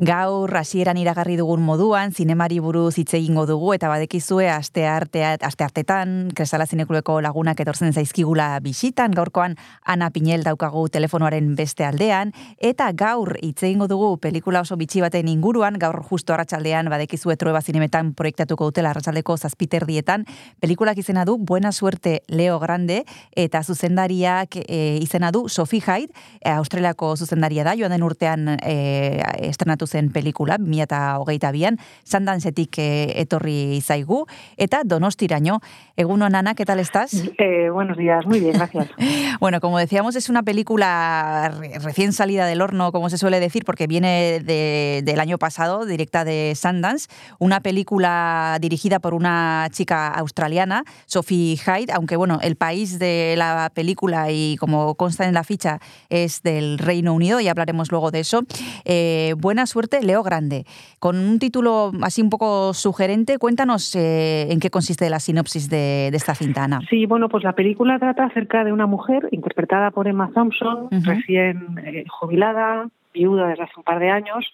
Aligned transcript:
Gaur 0.00 0.48
hasieran 0.56 0.96
iragarri 0.96 1.34
dugun 1.36 1.60
moduan 1.60 2.14
zinemari 2.16 2.56
buruz 2.64 2.94
hitz 2.96 3.10
egingo 3.18 3.42
dugu 3.44 3.74
eta 3.74 3.90
badekizue 3.90 4.46
aste 4.48 4.86
artea 4.88 5.34
aste 5.44 5.64
artetan 5.66 6.30
Kresala 6.32 6.64
Zineklubeko 6.64 7.18
lagunak 7.20 7.60
etortzen 7.60 7.92
zaizkigula 7.92 8.46
bisitan. 8.64 9.12
Gaurkoan 9.12 9.58
Ana 9.84 10.08
Pinel 10.10 10.40
daukagu 10.46 10.86
telefonoaren 10.88 11.50
beste 11.58 11.84
aldean. 11.84 12.32
Eta 12.56 12.86
gaur 12.96 13.34
hitz 13.42 13.58
egingo 13.68 13.90
dugu 13.92 14.14
pelikula 14.22 14.62
oso 14.64 14.78
bitxi 14.80 15.02
baten 15.04 15.28
inguruan. 15.28 15.76
Gaur 15.76 16.00
justo 16.08 16.32
arratsaldean 16.32 16.88
badekizue 16.88 17.36
Trueba 17.36 17.60
Zinemetan 17.60 18.14
proiektatuko 18.16 18.70
dutela 18.70 18.94
arratsaldeko 18.94 19.36
7 19.36 19.84
dietan 19.84 20.24
pelikulak 20.64 20.96
izena 21.04 21.26
du 21.28 21.36
Buena 21.36 21.72
suerte 21.72 22.22
Leo 22.28 22.56
Grande 22.58 23.02
eta 23.36 23.60
zuzendariak 23.62 24.56
e, 24.64 24.96
izena 25.02 25.28
du 25.30 25.44
Sophie 25.50 25.84
Hyde. 25.84 26.08
Australiako 26.56 27.12
zuzendaria 27.18 27.68
da 27.68 27.76
joan 27.76 27.92
den 27.92 28.08
urtean 28.08 28.56
e, 28.64 29.20
estrenatu 29.44 29.89
zen 29.90 30.10
pelikula, 30.14 30.58
mi 30.58 30.80
eta 30.80 31.18
hogeita 31.18 31.50
bian, 31.50 31.78
sandanzetik 32.04 32.78
e, 32.78 32.88
etorri 33.20 33.80
zaigu, 33.82 34.24
eta 34.56 34.82
donostiraino. 34.84 35.60
Egun 35.96 36.22
honanak, 36.22 36.56
¿qué 36.56 36.64
tal 36.64 36.80
estás? 36.80 37.12
Eh, 37.38 37.68
buenos 37.70 37.98
días, 37.98 38.24
muy 38.24 38.40
bien, 38.40 38.54
gracias. 38.54 38.88
bueno, 39.40 39.60
como 39.60 39.78
decíamos, 39.78 40.16
es 40.16 40.28
una 40.28 40.42
película 40.42 41.52
recién 41.82 42.12
salida 42.12 42.46
del 42.46 42.62
horno, 42.62 42.92
como 42.92 43.10
se 43.10 43.18
suele 43.18 43.40
decir, 43.40 43.64
porque 43.64 43.86
viene 43.86 44.40
de, 44.40 45.02
del 45.04 45.20
año 45.20 45.36
pasado, 45.36 45.84
directa 45.84 46.24
de 46.24 46.54
Sundance, 46.54 47.08
una 47.38 47.60
película 47.60 48.58
dirigida 48.60 48.98
por 49.00 49.14
una 49.14 49.68
chica 49.72 50.08
australiana, 50.08 50.84
Sophie 51.06 51.56
Hyde, 51.56 51.92
aunque 51.92 52.16
bueno, 52.16 52.38
el 52.42 52.56
país 52.56 52.98
de 52.98 53.34
la 53.36 53.70
película 53.74 54.30
y 54.30 54.56
como 54.56 54.94
consta 54.94 55.26
en 55.26 55.34
la 55.34 55.44
ficha 55.44 55.80
es 56.08 56.42
del 56.42 56.78
Reino 56.78 57.12
Unido, 57.12 57.40
y 57.40 57.48
hablaremos 57.48 57.90
luego 57.90 58.10
de 58.10 58.20
eso. 58.20 58.42
Eh, 58.84 59.34
buena 59.38 59.66
suerte 59.66 59.79
Leo 60.02 60.22
Grande. 60.22 60.64
Con 60.98 61.16
un 61.16 61.38
título 61.38 61.92
así 62.02 62.22
un 62.22 62.30
poco 62.30 62.74
sugerente, 62.74 63.38
cuéntanos 63.38 63.94
eh, 63.96 64.50
en 64.50 64.60
qué 64.60 64.70
consiste 64.70 65.08
la 65.10 65.20
sinopsis 65.20 65.68
de, 65.68 66.08
esta 66.08 66.34
cinta, 66.34 66.64
Ana. 66.64 66.80
Sí, 66.88 67.06
bueno, 67.06 67.28
pues 67.28 67.44
la 67.44 67.54
película 67.54 67.98
trata 67.98 68.24
acerca 68.24 68.64
de 68.64 68.72
una 68.72 68.86
mujer 68.86 69.28
interpretada 69.30 69.90
por 69.90 70.08
Emma 70.08 70.30
Thompson, 70.34 70.88
recién 70.90 71.78
eh, 71.84 72.04
jubilada, 72.08 72.88
viuda 73.14 73.48
desde 73.48 73.64
hace 73.64 73.74
un 73.76 73.84
par 73.84 73.98
de 73.98 74.10
años, 74.10 74.52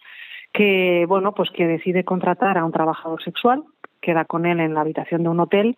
que, 0.53 1.05
bueno, 1.09 1.33
pues 1.33 1.51
que 1.51 1.67
decide 1.67 2.05
contratar 2.05 2.59
a 2.59 2.65
un 2.65 2.73
trabajador 2.73 3.23
sexual, 3.23 3.65
queda 4.01 4.25
con 4.25 4.47
él 4.47 4.61
en 4.61 4.75
la 4.75 4.83
habitación 4.83 5.23
de 5.23 5.29
un 5.29 5.41
hotel 5.41 5.77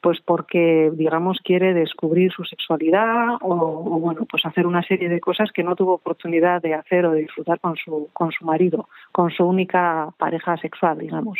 pues 0.00 0.20
porque 0.24 0.90
digamos 0.94 1.38
quiere 1.44 1.74
descubrir 1.74 2.32
su 2.32 2.44
sexualidad 2.44 3.36
o, 3.40 4.00
bueno 4.00 4.26
pues 4.30 4.44
hacer 4.46 4.66
una 4.66 4.82
serie 4.82 5.08
de 5.08 5.20
cosas 5.20 5.50
que 5.52 5.62
no 5.62 5.76
tuvo 5.76 5.94
oportunidad 5.94 6.62
de 6.62 6.74
hacer 6.74 7.06
o 7.06 7.12
de 7.12 7.20
disfrutar 7.20 7.60
con 7.60 7.76
su 7.76 8.08
con 8.12 8.32
su 8.32 8.44
marido 8.44 8.88
con 9.12 9.30
su 9.30 9.44
única 9.44 10.08
pareja 10.18 10.56
sexual 10.56 10.98
digamos 10.98 11.38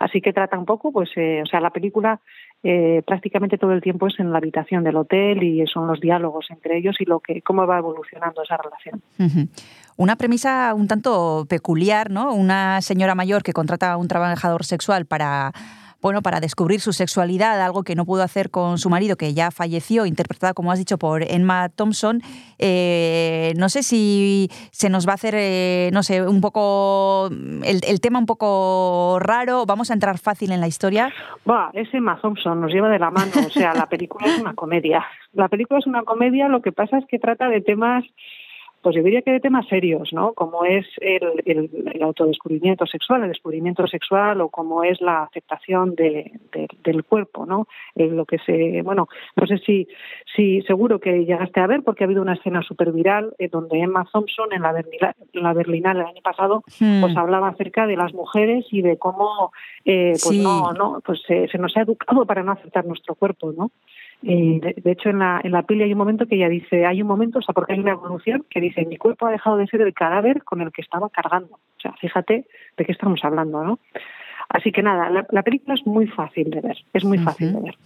así 0.00 0.20
que 0.20 0.32
trata 0.32 0.58
un 0.58 0.66
poco 0.66 0.92
pues 0.92 1.10
eh, 1.16 1.42
o 1.42 1.46
sea 1.46 1.60
la 1.60 1.70
película 1.70 2.20
eh, 2.64 3.02
prácticamente 3.04 3.58
todo 3.58 3.72
el 3.72 3.80
tiempo 3.80 4.06
es 4.06 4.18
en 4.20 4.30
la 4.30 4.38
habitación 4.38 4.84
del 4.84 4.96
hotel 4.96 5.42
y 5.42 5.66
son 5.66 5.88
los 5.88 6.00
diálogos 6.00 6.46
entre 6.50 6.78
ellos 6.78 6.96
y 7.00 7.04
lo 7.04 7.18
que 7.18 7.42
cómo 7.42 7.66
va 7.66 7.78
evolucionando 7.78 8.40
esa 8.42 8.56
relación. 8.56 9.02
Una 9.96 10.14
premisa 10.14 10.72
un 10.72 10.86
tanto 10.86 11.44
peculiar, 11.48 12.10
¿no? 12.10 12.32
Una 12.32 12.80
señora 12.80 13.16
mayor 13.16 13.42
que 13.42 13.52
contrata 13.52 13.92
a 13.92 13.96
un 13.96 14.06
trabajador 14.06 14.64
sexual 14.64 15.06
para 15.06 15.52
bueno, 16.02 16.20
para 16.20 16.40
descubrir 16.40 16.80
su 16.80 16.92
sexualidad, 16.92 17.62
algo 17.62 17.84
que 17.84 17.94
no 17.94 18.04
pudo 18.04 18.24
hacer 18.24 18.50
con 18.50 18.78
su 18.78 18.90
marido, 18.90 19.16
que 19.16 19.34
ya 19.34 19.52
falleció, 19.52 20.04
interpretada, 20.04 20.52
como 20.52 20.72
has 20.72 20.78
dicho, 20.78 20.98
por 20.98 21.22
Emma 21.22 21.68
Thompson. 21.68 22.20
Eh, 22.58 23.52
no 23.56 23.68
sé 23.68 23.84
si 23.84 24.50
se 24.72 24.90
nos 24.90 25.06
va 25.06 25.12
a 25.12 25.14
hacer, 25.14 25.34
eh, 25.36 25.90
no 25.92 26.02
sé, 26.02 26.26
un 26.26 26.40
poco, 26.40 27.30
el, 27.30 28.00
tema 28.00 28.18
un 28.18 28.26
poco 28.26 29.18
raro. 29.20 29.64
¿Vamos 29.64 29.90
a 29.90 29.94
entrar 29.94 30.18
fácil 30.18 30.50
en 30.50 30.60
la 30.60 30.66
historia? 30.66 31.12
Va, 31.48 31.70
es 31.72 31.92
Emma 31.94 32.18
Thompson, 32.20 32.60
nos 32.60 32.72
lleva 32.72 32.88
de 32.88 32.98
la 32.98 33.10
mano. 33.10 33.30
O 33.46 33.50
sea, 33.50 33.72
la 33.72 33.86
película 33.86 34.26
es 34.26 34.40
una 34.40 34.54
comedia. 34.54 35.04
La 35.32 35.48
película 35.48 35.78
es 35.78 35.86
una 35.86 36.02
comedia, 36.02 36.48
lo 36.48 36.62
que 36.62 36.72
pasa 36.72 36.98
es 36.98 37.06
que 37.06 37.20
trata 37.20 37.48
de 37.48 37.60
temas 37.60 38.04
pues 38.82 38.96
yo 38.96 39.02
diría 39.02 39.22
que 39.22 39.30
de 39.30 39.40
temas 39.40 39.66
serios, 39.68 40.12
¿no? 40.12 40.32
Como 40.34 40.64
es 40.64 40.86
el, 41.00 41.42
el, 41.46 42.02
autodescubrimiento 42.02 42.84
sexual, 42.86 43.22
el 43.22 43.28
descubrimiento 43.28 43.86
sexual 43.86 44.40
o 44.40 44.48
como 44.48 44.82
es 44.82 45.00
la 45.00 45.22
aceptación 45.22 45.94
de, 45.94 46.32
del 46.82 47.04
cuerpo, 47.04 47.46
¿no? 47.46 47.66
lo 47.94 48.24
que 48.24 48.38
se, 48.38 48.82
bueno, 48.82 49.08
no 49.36 49.46
sé 49.46 49.58
si, 49.58 49.86
si 50.34 50.62
seguro 50.62 50.98
que 50.98 51.24
llegaste 51.24 51.60
a 51.60 51.66
ver 51.66 51.82
porque 51.82 52.02
ha 52.02 52.06
habido 52.06 52.22
una 52.22 52.34
escena 52.34 52.62
súper 52.62 52.92
viral 52.92 53.34
eh, 53.38 53.48
donde 53.48 53.80
Emma 53.80 54.04
Thompson 54.12 54.52
en 54.52 54.62
la, 54.62 54.72
Berlina, 54.72 55.14
la 55.32 55.52
Berlinal 55.52 55.98
el 55.98 56.06
año 56.06 56.22
pasado 56.22 56.64
hmm. 56.80 57.00
pues 57.00 57.16
hablaba 57.16 57.48
acerca 57.48 57.86
de 57.86 57.96
las 57.96 58.12
mujeres 58.12 58.66
y 58.70 58.82
de 58.82 58.98
cómo 58.98 59.52
eh, 59.84 60.14
pues 60.22 60.38
no, 60.38 60.72
no, 60.72 61.00
pues 61.04 61.20
se 61.22 61.58
nos 61.58 61.76
ha 61.76 61.82
educado 61.82 62.26
para 62.26 62.42
no 62.42 62.52
aceptar 62.52 62.84
nuestro 62.84 63.14
cuerpo, 63.14 63.52
¿no? 63.52 63.70
De, 64.22 64.90
hecho, 64.90 65.10
en 65.10 65.18
la, 65.18 65.40
en 65.42 65.52
la 65.52 65.62
peli 65.62 65.82
hay 65.82 65.92
un 65.92 65.98
momento 65.98 66.26
que 66.26 66.36
ella 66.36 66.48
dice, 66.48 66.86
hay 66.86 67.02
un 67.02 67.08
momento, 67.08 67.40
o 67.40 67.42
sea, 67.42 67.52
porque 67.52 67.72
hay 67.72 67.80
una 67.80 67.92
evolución 67.92 68.44
que 68.48 68.60
dice, 68.60 68.86
mi 68.86 68.96
cuerpo 68.96 69.26
ha 69.26 69.32
dejado 69.32 69.56
de 69.56 69.66
ser 69.66 69.80
el 69.80 69.92
cadáver 69.94 70.44
con 70.44 70.60
el 70.60 70.70
que 70.72 70.82
estaba 70.82 71.10
cargando. 71.10 71.54
O 71.54 71.80
sea, 71.80 71.92
fíjate 72.00 72.46
de 72.76 72.84
qué 72.84 72.92
estamos 72.92 73.20
hablando, 73.24 73.64
¿no? 73.64 73.78
Así 74.48 74.70
que 74.70 74.82
nada, 74.82 75.08
la, 75.08 75.42
película 75.42 75.74
es 75.74 75.86
muy 75.86 76.06
fácil 76.06 76.50
de 76.50 76.60
ver, 76.60 76.76
es 76.92 77.04
muy 77.04 77.16
fácil 77.16 77.54
de 77.54 77.60
ver. 77.60 77.76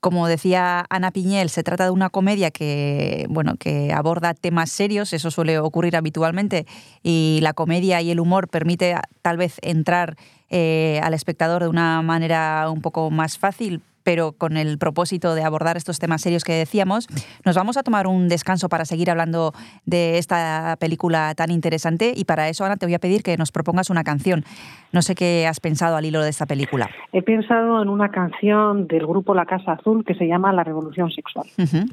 Como 0.00 0.28
decía 0.28 0.84
Ana 0.90 1.12
Piñel, 1.12 1.48
se 1.48 1.62
trata 1.62 1.84
de 1.84 1.90
una 1.90 2.10
comedia 2.10 2.50
que, 2.50 3.24
bueno, 3.30 3.54
que 3.58 3.90
aborda 3.94 4.34
temas 4.34 4.70
serios, 4.70 5.14
eso 5.14 5.30
suele 5.30 5.58
ocurrir 5.58 5.96
habitualmente, 5.96 6.66
y 7.02 7.38
la 7.42 7.54
comedia 7.54 8.02
y 8.02 8.10
el 8.10 8.20
humor 8.20 8.48
permite 8.48 8.96
tal 9.22 9.38
vez 9.38 9.58
entrar 9.62 10.16
eh, 10.50 11.00
al 11.02 11.14
espectador 11.14 11.62
de 11.62 11.68
una 11.68 12.02
manera 12.02 12.68
un 12.70 12.82
poco 12.82 13.10
más 13.10 13.38
fácil, 13.38 13.80
pero 14.08 14.32
con 14.32 14.56
el 14.56 14.78
propósito 14.78 15.34
de 15.34 15.42
abordar 15.42 15.76
estos 15.76 15.98
temas 15.98 16.22
serios 16.22 16.42
que 16.42 16.54
decíamos, 16.54 17.08
nos 17.44 17.56
vamos 17.56 17.76
a 17.76 17.82
tomar 17.82 18.06
un 18.06 18.30
descanso 18.30 18.70
para 18.70 18.86
seguir 18.86 19.10
hablando 19.10 19.52
de 19.84 20.16
esta 20.16 20.78
película 20.80 21.34
tan 21.34 21.50
interesante 21.50 22.14
y 22.16 22.24
para 22.24 22.48
eso, 22.48 22.64
Ana, 22.64 22.78
te 22.78 22.86
voy 22.86 22.94
a 22.94 23.00
pedir 23.00 23.22
que 23.22 23.36
nos 23.36 23.52
propongas 23.52 23.90
una 23.90 24.04
canción. 24.04 24.46
No 24.92 25.02
sé 25.02 25.14
qué 25.14 25.46
has 25.46 25.60
pensado 25.60 25.94
al 25.94 26.06
hilo 26.06 26.22
de 26.22 26.30
esta 26.30 26.46
película. 26.46 26.88
He 27.12 27.20
pensado 27.20 27.82
en 27.82 27.90
una 27.90 28.10
canción 28.10 28.86
del 28.86 29.06
grupo 29.06 29.34
La 29.34 29.44
Casa 29.44 29.72
Azul 29.72 30.06
que 30.06 30.14
se 30.14 30.26
llama 30.26 30.54
La 30.54 30.64
Revolución 30.64 31.10
Sexual. 31.10 31.46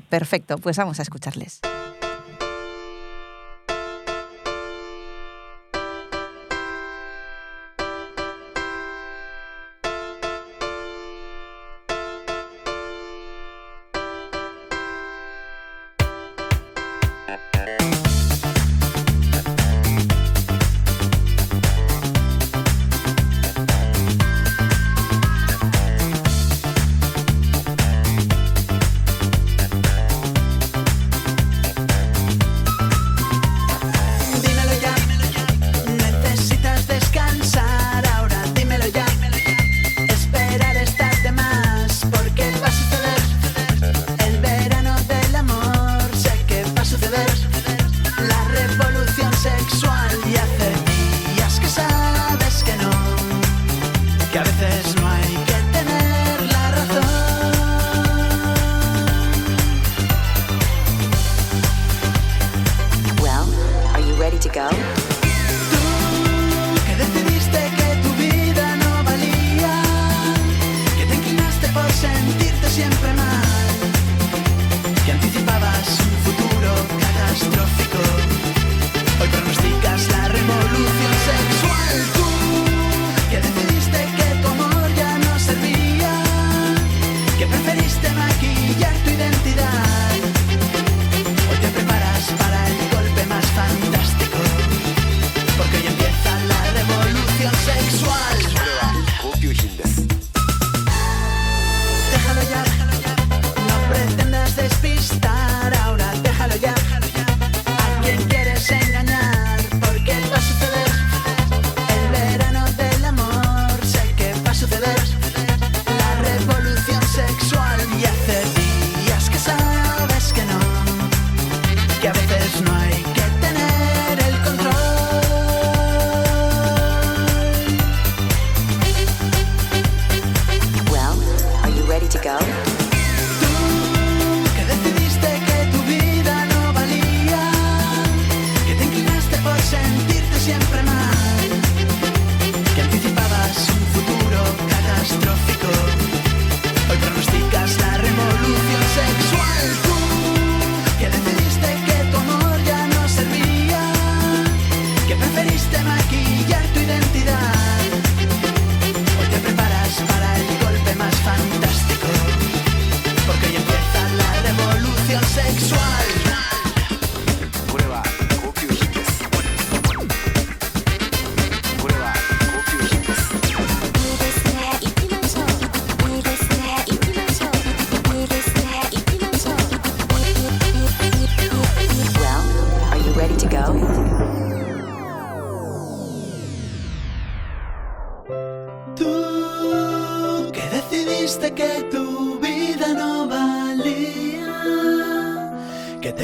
perfecto, 0.08 0.58
pues 0.58 0.78
vamos 0.78 1.00
a 1.00 1.02
escucharles. 1.02 1.60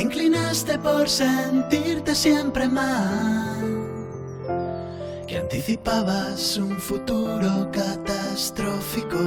Te 0.01 0.07
inclinaste 0.07 0.79
por 0.79 1.07
sentirte 1.07 2.15
siempre 2.15 2.67
mal, 2.67 3.61
que 5.27 5.37
anticipabas 5.37 6.57
un 6.57 6.75
futuro 6.79 7.69
catastrófico. 7.71 9.19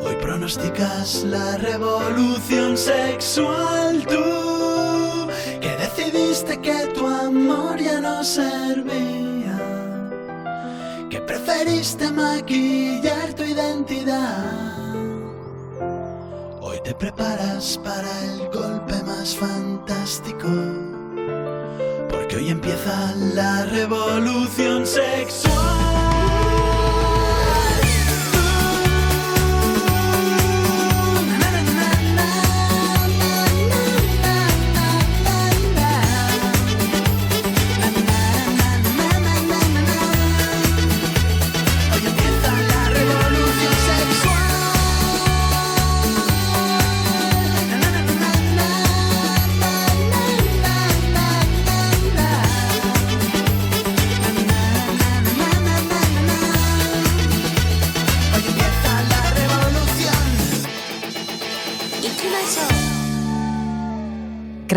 Hoy 0.00 0.14
pronosticas 0.20 1.24
la 1.24 1.56
revolución 1.56 2.76
sexual. 2.76 4.06
Tú 4.06 5.28
que 5.60 5.76
decidiste 5.76 6.60
que 6.60 6.86
tu 6.94 7.04
amor 7.04 7.80
ya 7.80 8.00
no 8.00 8.22
servía 8.22 9.58
que 11.10 11.20
preferiste 11.20 12.12
maquillar 12.12 13.34
tu 13.34 13.42
identidad. 13.42 14.75
Te 16.86 16.94
preparas 16.94 17.80
para 17.82 18.08
el 18.26 18.48
golpe 18.48 18.94
más 19.02 19.34
fantástico, 19.34 20.46
porque 22.08 22.36
hoy 22.36 22.50
empieza 22.50 23.12
la 23.34 23.64
revolución 23.64 24.86
sexual. 24.86 26.15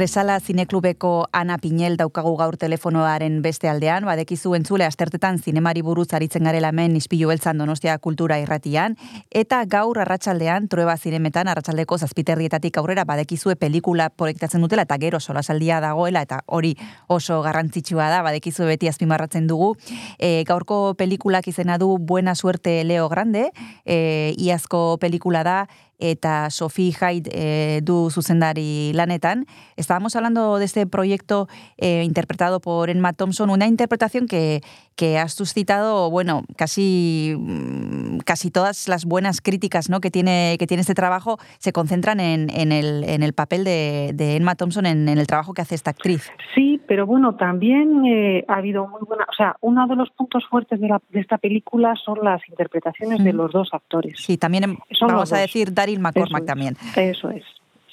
Kresala 0.09 0.39
zineklubeko 0.39 1.27
Ana 1.38 1.59
Pinel 1.61 1.94
daukagu 1.94 2.31
gaur 2.39 2.56
telefonoaren 2.57 3.35
beste 3.44 3.69
aldean, 3.69 4.07
badekizu 4.09 4.56
entzule 4.57 4.88
astertetan 4.88 5.38
zinemari 5.38 5.83
buruz 5.85 6.07
aritzen 6.17 6.47
garela 6.50 6.71
hemen 6.73 6.95
ispilu 6.97 7.27
beltzan 7.29 7.59
donostia 7.61 7.94
kultura 8.01 8.39
irratian, 8.41 8.95
eta 9.29 9.59
gaur 9.69 10.00
arratsaldean 10.01 10.65
trueba 10.67 10.95
zinemetan 10.97 11.51
arratsaldeko 11.53 12.00
zazpiterrietatik 12.01 12.79
aurrera 12.81 13.03
badekizue 13.06 13.53
pelikula 13.56 14.07
proiektatzen 14.09 14.65
dutela 14.65 14.88
eta 14.88 14.97
gero 14.97 15.19
solasaldia 15.19 15.77
dagoela 15.83 16.23
eta 16.25 16.39
hori 16.47 16.73
oso 17.07 17.44
garrantzitsua 17.45 18.07
da, 18.09 18.23
badekizue 18.25 18.65
beti 18.65 18.89
azpimarratzen 18.89 19.45
dugu. 19.45 19.75
E, 20.17 20.41
gaurko 20.50 20.95
pelikulak 20.97 21.51
izena 21.53 21.77
du 21.77 22.00
Buena 22.00 22.33
Suerte 22.33 22.79
Leo 22.83 23.11
Grande, 23.13 23.51
e, 23.85 24.33
iazko 24.42 24.97
pelikula 24.97 25.45
da, 25.45 25.59
eta 25.99 26.49
Sophie 26.49 26.94
Hyde 26.94 27.29
eh, 27.31 27.81
du 27.83 28.09
zuzendari 28.09 28.91
lanetan. 28.94 29.45
Estábamos 29.75 30.15
hablando 30.15 30.57
de 30.57 30.65
este 30.65 30.87
proyecto 30.87 31.47
eh, 31.77 32.03
interpretado 32.03 32.59
por 32.59 32.89
Emma 32.89 33.13
Thompson, 33.13 33.49
una 33.49 33.68
interpretación 33.68 34.27
que, 34.27 34.61
que 34.99 35.18
has 35.18 35.33
suscitado, 35.33 36.11
bueno, 36.11 36.44
casi, 36.57 37.33
mm, 37.39 38.18
casi 38.25 38.51
todas 38.51 38.89
las 38.89 39.06
buenas 39.06 39.39
críticas 39.39 39.89
¿no? 39.89 40.01
que, 40.01 40.11
tiene, 40.11 40.57
que 40.59 40.68
tiene 40.68 40.81
este 40.81 40.94
trabajo 40.94 41.37
se 41.57 41.71
concentran 41.71 42.19
en, 42.19 42.49
en, 42.49 42.73
el, 42.73 43.06
en 43.06 43.23
el 43.23 43.31
papel 43.31 43.63
de, 43.63 44.11
de 44.13 44.35
Emma 44.35 44.56
Thompson, 44.56 44.85
en, 44.85 45.07
en 45.07 45.18
el 45.18 45.25
trabajo 45.25 45.53
que 45.53 45.61
hace 45.61 45.73
esta 45.73 45.91
actriz. 45.91 46.29
Sí, 46.53 46.81
pero 46.85 47.06
bueno, 47.06 47.37
también 47.37 48.06
eh, 48.07 48.44
ha 48.49 48.56
habido 48.56 48.89
muy 48.89 48.99
buena, 49.07 49.23
o 49.23 49.33
sea, 49.33 49.56
uno 49.61 49.87
de 49.87 49.95
los 49.95 50.09
puntos 50.09 50.44
fuertes 50.49 50.81
de, 50.81 50.89
la, 50.89 51.01
de 51.11 51.21
esta 51.21 51.37
película 51.37 51.95
son 52.03 52.19
las 52.21 52.41
interpretaciones 52.49 53.23
de 53.23 53.31
los 53.31 53.53
dos 53.53 53.69
actores. 53.71 54.15
Sí, 54.18 54.37
también 54.37 54.77
Son 54.91 55.07
vamos 55.07 55.31
a 55.31 55.37
decir 55.37 55.73
Daryl 55.73 56.01
McCormack 56.01 56.44
Eso 56.44 56.44
es. 56.44 56.45
también. 56.45 56.77
Eso 56.97 57.29
es. 57.29 57.44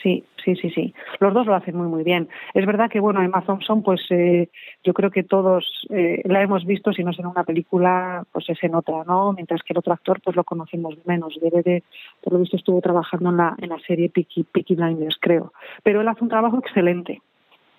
Sí, 0.03 0.25
sí, 0.45 0.55
sí, 0.57 0.71
sí. 0.71 0.95
Los 1.21 1.33
dos 1.33 1.47
lo 1.47 1.55
hacen 1.55 1.76
muy, 1.76 1.88
muy 1.88 2.05
bien. 2.05 2.29
Es 2.55 2.67
verdad 2.67 2.91
que, 2.91 3.00
bueno, 3.00 3.23
Emma 3.23 3.43
Thompson, 3.43 3.83
pues 3.83 4.00
eh, 4.11 4.49
yo 4.85 4.93
creo 4.95 5.11
que 5.11 5.23
todos 5.23 5.65
eh, 5.91 6.23
la 6.25 6.43
hemos 6.43 6.65
visto, 6.65 6.93
si 6.93 7.03
no 7.03 7.11
es 7.11 7.19
en 7.19 7.26
una 7.26 7.45
película, 7.45 8.25
pues 8.33 8.49
es 8.50 8.62
en 8.62 8.75
otra, 8.75 9.05
¿no? 9.05 9.33
Mientras 9.33 9.62
que 9.62 9.73
el 9.73 9.79
otro 9.79 9.93
actor, 9.93 10.21
pues 10.23 10.37
lo 10.37 10.45
conocemos 10.45 10.95
menos. 11.07 11.38
Debe 11.41 11.62
de, 11.62 11.83
por 12.23 12.35
lo 12.35 12.41
visto, 12.41 12.57
estuvo 12.57 12.81
trabajando 12.81 13.31
en 13.31 13.37
la, 13.38 13.57
en 13.59 13.71
la 13.71 13.79
serie 13.81 14.11
Peaky, 14.11 14.45
Peaky 14.45 14.75
Blinders, 14.75 15.17
creo. 15.21 15.53
Pero 15.83 16.00
él 16.00 16.09
hace 16.09 16.23
un 16.23 16.31
trabajo 16.31 16.59
excelente. 16.59 17.23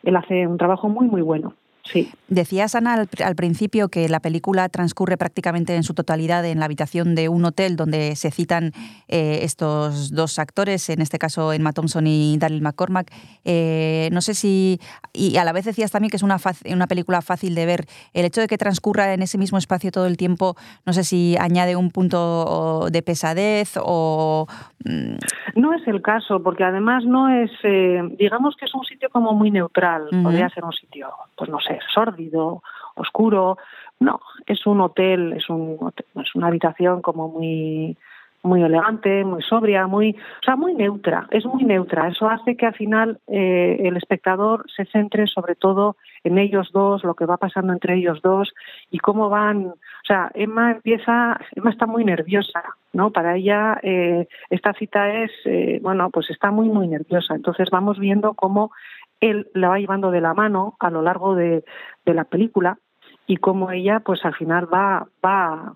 Él 0.04 0.16
hace 0.16 0.48
un 0.48 0.58
trabajo 0.58 0.90
muy, 0.90 1.08
muy 1.08 1.22
bueno. 1.22 1.54
Sí. 1.92 2.12
Decías, 2.28 2.76
Ana, 2.76 2.94
al, 2.94 3.10
al 3.24 3.36
principio 3.36 3.88
que 3.90 4.10
la 4.10 4.20
película 4.20 4.68
transcurre 4.70 5.18
prácticamente 5.18 5.76
en 5.76 5.84
su 5.84 5.94
totalidad 5.94 6.46
en 6.46 6.60
la 6.60 6.66
habitación 6.66 7.16
de 7.16 7.30
un 7.30 7.46
hotel 7.46 7.76
donde 7.78 8.16
se 8.16 8.32
citan 8.32 8.74
eh, 9.08 9.40
estos 9.44 10.12
dos 10.12 10.38
actores, 10.40 10.90
en 10.90 11.02
este 11.02 11.18
caso 11.18 11.54
Emma 11.54 11.72
Thompson 11.74 12.06
y 12.08 12.38
Daryl 12.38 12.62
McCormack. 12.62 13.12
Eh, 13.46 14.10
no 14.12 14.22
sé 14.22 14.34
si... 14.34 14.80
Y 15.14 15.38
a 15.38 15.46
la 15.46 15.54
vez 15.54 15.66
decías 15.66 15.92
también 15.92 16.10
que 16.10 16.18
es 16.18 16.24
una, 16.24 16.38
una 16.70 16.88
película 16.88 17.22
fácil 17.22 17.56
de 17.56 17.66
ver. 17.66 17.86
El 18.14 18.26
hecho 18.26 18.42
de 18.42 18.48
que 18.48 18.58
transcurra 18.58 19.14
en 19.14 19.22
ese 19.22 19.38
mismo 19.38 19.58
espacio 19.58 19.92
todo 19.92 20.06
el 20.06 20.18
tiempo, 20.18 20.56
no 20.86 20.94
sé 20.94 21.04
si 21.04 21.38
añade 21.40 21.76
un 21.76 21.92
punto 21.92 22.88
de 22.92 23.02
pesadez 23.02 23.76
o... 23.82 24.48
mm, 24.84 25.16
No 25.56 25.74
es 25.74 25.88
el 25.88 26.02
caso, 26.02 26.44
porque 26.44 26.64
además 26.64 27.06
no 27.06 27.30
es, 27.30 27.52
eh, 27.64 28.02
digamos 28.20 28.56
que 28.58 28.66
es 28.66 28.76
un 28.76 28.84
sitio 28.84 29.10
como 29.10 29.34
muy 29.34 29.50
neutral. 29.50 30.08
Podría 30.24 30.50
ser 30.50 30.64
un 30.66 30.74
sitio, 30.74 31.08
pues 31.38 31.50
no 31.50 31.60
sé, 31.60 31.77
sórdido, 31.94 32.64
oscuro. 32.96 33.58
No, 34.00 34.20
es 34.46 34.66
un 34.68 34.82
hotel, 34.82 35.34
es 35.34 35.50
un 35.50 35.92
es 36.16 36.36
una 36.36 36.48
habitación 36.48 37.02
como 37.02 37.28
muy 37.30 37.98
muy 38.44 38.64
elegante, 38.64 39.24
muy 39.24 39.42
sobria, 39.44 39.88
muy, 39.88 40.12
o 40.12 40.44
sea, 40.44 40.56
muy 40.56 40.74
neutra. 40.74 41.28
Es 41.32 41.46
muy 41.46 41.64
neutra. 41.64 42.08
Eso 42.08 42.30
hace 42.30 42.56
que 42.56 42.66
al 42.66 42.74
final 42.74 43.20
eh, 43.28 43.78
el 43.84 43.98
espectador 43.98 44.66
se 44.76 44.86
centre 44.86 45.28
sobre 45.28 45.56
todo 45.56 45.98
en 46.24 46.38
ellos 46.38 46.72
dos, 46.72 47.04
lo 47.04 47.14
que 47.14 47.26
va 47.26 47.38
pasando 47.38 47.74
entre 47.74 47.96
ellos 47.96 48.22
dos 48.22 48.54
y 48.90 49.00
cómo 49.00 49.30
van. 49.30 49.68
O 49.68 50.06
sea, 50.08 50.32
Emma 50.34 50.72
empieza, 50.72 51.40
Emma 51.56 51.72
está 51.72 51.86
muy 51.86 52.06
nerviosa, 52.06 52.64
¿no? 52.94 53.12
Para 53.12 53.36
ella 53.36 53.80
eh, 53.84 54.28
esta 54.50 54.74
cita 54.74 55.24
es, 55.24 55.32
eh, 55.46 55.80
bueno, 55.82 56.10
pues 56.10 56.30
está 56.30 56.52
muy 56.52 56.70
muy 56.70 56.88
nerviosa. 56.88 57.36
Entonces 57.36 57.70
vamos 57.70 58.00
viendo 58.00 58.34
cómo 58.34 58.72
él 59.20 59.50
la 59.54 59.70
va 59.70 59.80
llevando 59.80 60.12
de 60.12 60.22
la 60.22 60.34
mano 60.34 60.76
a 60.80 60.90
lo 60.90 61.02
largo 61.02 61.36
de, 61.36 61.64
de 62.06 62.14
la 62.14 62.26
película 62.26 62.78
y 63.26 63.38
cómo 63.38 63.72
ella, 63.72 64.00
pues 64.00 64.24
al 64.26 64.36
final 64.36 64.72
va 64.72 65.08
va 65.26 65.74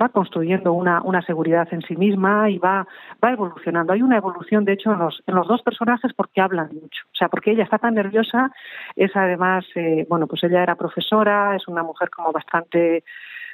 va 0.00 0.08
construyendo 0.08 0.72
una, 0.72 1.02
una 1.02 1.22
seguridad 1.22 1.68
en 1.72 1.82
sí 1.82 1.96
misma 1.96 2.48
y 2.48 2.58
va, 2.58 2.86
va 3.22 3.32
evolucionando. 3.32 3.92
Hay 3.92 4.02
una 4.02 4.16
evolución, 4.16 4.64
de 4.64 4.72
hecho, 4.72 4.92
en 4.92 4.98
los, 4.98 5.22
en 5.26 5.34
los 5.34 5.46
dos 5.46 5.62
personajes 5.62 6.12
porque 6.14 6.40
hablan 6.40 6.70
mucho. 6.72 7.04
O 7.12 7.16
sea, 7.16 7.28
porque 7.28 7.50
ella 7.50 7.64
está 7.64 7.78
tan 7.78 7.94
nerviosa, 7.94 8.50
es 8.96 9.14
además, 9.14 9.66
eh, 9.74 10.06
bueno, 10.08 10.26
pues 10.26 10.42
ella 10.44 10.62
era 10.62 10.76
profesora, 10.76 11.54
es 11.56 11.68
una 11.68 11.82
mujer 11.82 12.08
como 12.10 12.32
bastante 12.32 13.04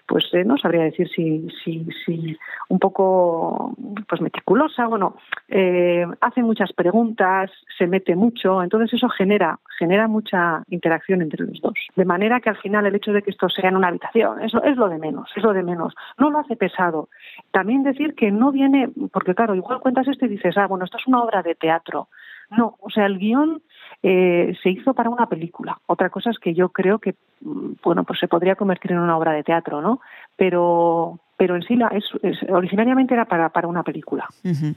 pues 0.06 0.24
eh, 0.32 0.44
no 0.44 0.56
sabría 0.56 0.84
decir 0.84 1.08
si, 1.08 1.48
si, 1.64 1.86
si 2.04 2.36
un 2.68 2.78
poco 2.78 3.74
pues 4.08 4.20
meticulosa, 4.20 4.86
bueno, 4.86 5.16
eh, 5.48 6.06
hace 6.20 6.42
muchas 6.42 6.72
preguntas, 6.72 7.50
se 7.76 7.86
mete 7.86 8.14
mucho, 8.14 8.62
entonces 8.62 8.94
eso 8.94 9.08
genera, 9.08 9.58
genera 9.78 10.08
mucha 10.08 10.62
interacción 10.68 11.22
entre 11.22 11.44
los 11.44 11.60
dos. 11.60 11.74
De 11.96 12.04
manera 12.04 12.40
que 12.40 12.50
al 12.50 12.56
final 12.58 12.86
el 12.86 12.94
hecho 12.94 13.12
de 13.12 13.22
que 13.22 13.30
esto 13.30 13.48
sea 13.48 13.68
en 13.68 13.76
una 13.76 13.88
habitación, 13.88 14.42
eso 14.42 14.62
es 14.62 14.76
lo 14.76 14.88
de 14.88 14.98
menos, 14.98 15.30
es 15.36 15.42
lo 15.42 15.52
de 15.52 15.62
menos. 15.62 15.94
No 16.18 16.30
lo 16.30 16.38
hace 16.38 16.56
pesado. 16.56 17.08
También 17.50 17.82
decir 17.82 18.14
que 18.14 18.30
no 18.30 18.52
viene, 18.52 18.90
porque 19.12 19.34
claro, 19.34 19.54
igual 19.54 19.80
cuentas 19.80 20.08
esto 20.08 20.26
y 20.26 20.28
dices, 20.28 20.56
ah, 20.56 20.66
bueno, 20.66 20.84
esto 20.84 20.98
es 20.98 21.06
una 21.06 21.22
obra 21.22 21.42
de 21.42 21.54
teatro. 21.54 22.08
No, 22.50 22.76
o 22.80 22.90
sea, 22.90 23.06
el 23.06 23.18
guion 23.18 23.62
eh, 24.02 24.54
se 24.62 24.70
hizo 24.70 24.94
para 24.94 25.10
una 25.10 25.26
película. 25.28 25.78
Otra 25.86 26.10
cosa 26.10 26.30
es 26.30 26.38
que 26.38 26.54
yo 26.54 26.68
creo 26.68 26.98
que, 26.98 27.14
mm, 27.40 27.72
bueno, 27.82 28.04
pues 28.04 28.18
se 28.20 28.28
podría 28.28 28.54
convertir 28.56 28.92
en 28.92 28.98
una 28.98 29.16
obra 29.16 29.32
de 29.32 29.42
teatro, 29.42 29.80
¿no? 29.82 30.00
Pero, 30.36 31.18
pero 31.36 31.56
en 31.56 31.62
sí 31.62 31.76
la, 31.76 31.88
es, 31.88 32.04
es- 32.22 32.48
originariamente 32.50 33.14
era 33.14 33.24
para, 33.24 33.48
para 33.48 33.68
una 33.68 33.82
película. 33.82 34.26
Ujú. 34.44 34.74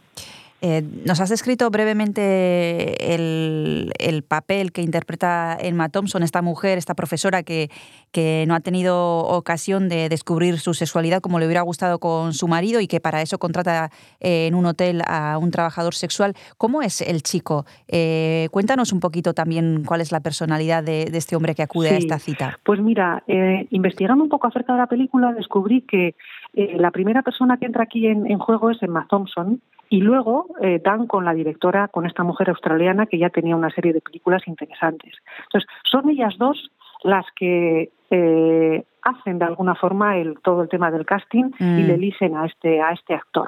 Eh, 0.62 0.84
nos 1.06 1.22
has 1.22 1.30
descrito 1.30 1.70
brevemente 1.70 3.16
el, 3.16 3.94
el 3.98 4.24
papel 4.24 4.72
que 4.72 4.82
interpreta 4.82 5.58
Emma 5.60 5.90
Thompson, 5.90 6.22
esta 6.22 6.42
mujer, 6.42 6.78
esta 6.78 6.96
profesora 6.96 7.44
que, 7.44 7.70
que 8.12 8.44
no 8.48 8.56
ha 8.56 8.60
tenido 8.60 9.20
ocasión 9.20 9.88
de 9.88 10.10
descubrir 10.10 10.60
su 10.60 10.74
sexualidad 10.74 11.22
como 11.22 11.40
le 11.40 11.46
hubiera 11.46 11.62
gustado 11.62 12.00
con 12.00 12.34
su 12.34 12.48
marido 12.48 12.82
y 12.82 12.88
que 12.88 13.00
para 13.00 13.22
eso 13.22 13.38
contrata 13.38 13.90
eh, 14.20 14.48
en 14.48 14.56
un 14.56 14.66
hotel 14.66 15.02
a 15.08 15.38
un 15.38 15.52
trabajador 15.52 15.96
sexual. 15.96 16.34
¿Cómo 16.58 16.82
es 16.82 17.02
el 17.02 17.24
chico? 17.24 17.66
Eh, 17.88 18.50
cuéntanos 18.52 18.92
un 18.92 19.00
poquito 19.00 19.34
también 19.34 19.84
cuál 19.86 20.02
es 20.02 20.12
la 20.12 20.20
personalidad 20.20 20.84
de, 20.84 21.06
de 21.06 21.18
este 21.18 21.36
hombre 21.36 21.56
que 21.56 21.64
acude 21.64 21.90
a 21.90 21.98
esta 21.98 22.20
cita. 22.20 22.60
Pues 22.66 22.82
mira, 22.82 23.24
eh, 23.28 23.68
investigando 23.72 24.24
un 24.24 24.30
poco 24.30 24.48
acerca 24.48 24.74
de 24.74 24.80
la 24.80 24.88
película, 24.88 25.32
descubrí 25.32 25.82
que 25.82 26.16
eh, 26.54 26.76
la 26.78 26.92
primera 26.92 27.22
persona 27.22 27.58
que 27.58 27.66
entra 27.66 27.84
aquí 27.84 28.08
en, 28.08 28.30
en 28.30 28.40
juego 28.40 28.72
es 28.72 28.82
Emma 28.84 29.08
Thompson 29.10 29.62
y 29.90 30.02
luego 30.02 30.48
eh, 30.62 30.80
dan 30.84 31.08
con 31.08 31.26
la 31.26 31.34
directora, 31.34 31.88
con 31.88 32.06
esta 32.06 32.24
mujer 32.24 32.50
australiana 32.50 33.08
que 33.08 33.18
ya 33.18 33.30
tenía 33.30 33.56
una 33.56 33.72
serie 33.72 33.92
de 33.94 34.02
películas 34.02 34.48
interesantes. 34.48 35.14
Entonces, 35.46 35.70
son 35.84 36.10
ellas 36.10 36.36
dos 36.38 36.72
las 37.04 37.26
que 37.36 37.90
eh, 38.12 38.84
hacen 39.02 39.40
de 39.40 39.46
alguna 39.46 39.76
forma 39.76 40.18
el, 40.18 40.40
todo 40.42 40.62
el 40.62 40.70
tema 40.70 40.92
del 40.92 41.06
casting 41.06 41.46
y 41.60 41.64
Mm. 41.64 41.88
le 41.88 41.94
eligen 41.96 42.36
a 42.36 42.46
este, 42.46 42.82
a 42.82 42.92
este 42.92 43.14
actor. 43.16 43.48